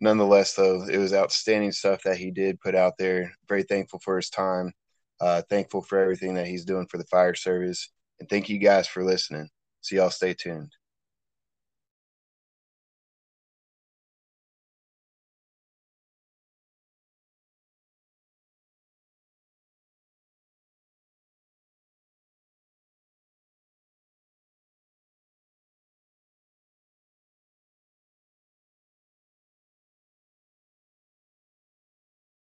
[0.00, 3.32] nonetheless, though, it was outstanding stuff that he did put out there.
[3.48, 4.72] Very thankful for his time.
[5.20, 7.90] Uh, thankful for everything that he's doing for the fire service.
[8.20, 9.48] And thank you guys for listening.
[9.80, 10.72] So y'all stay tuned.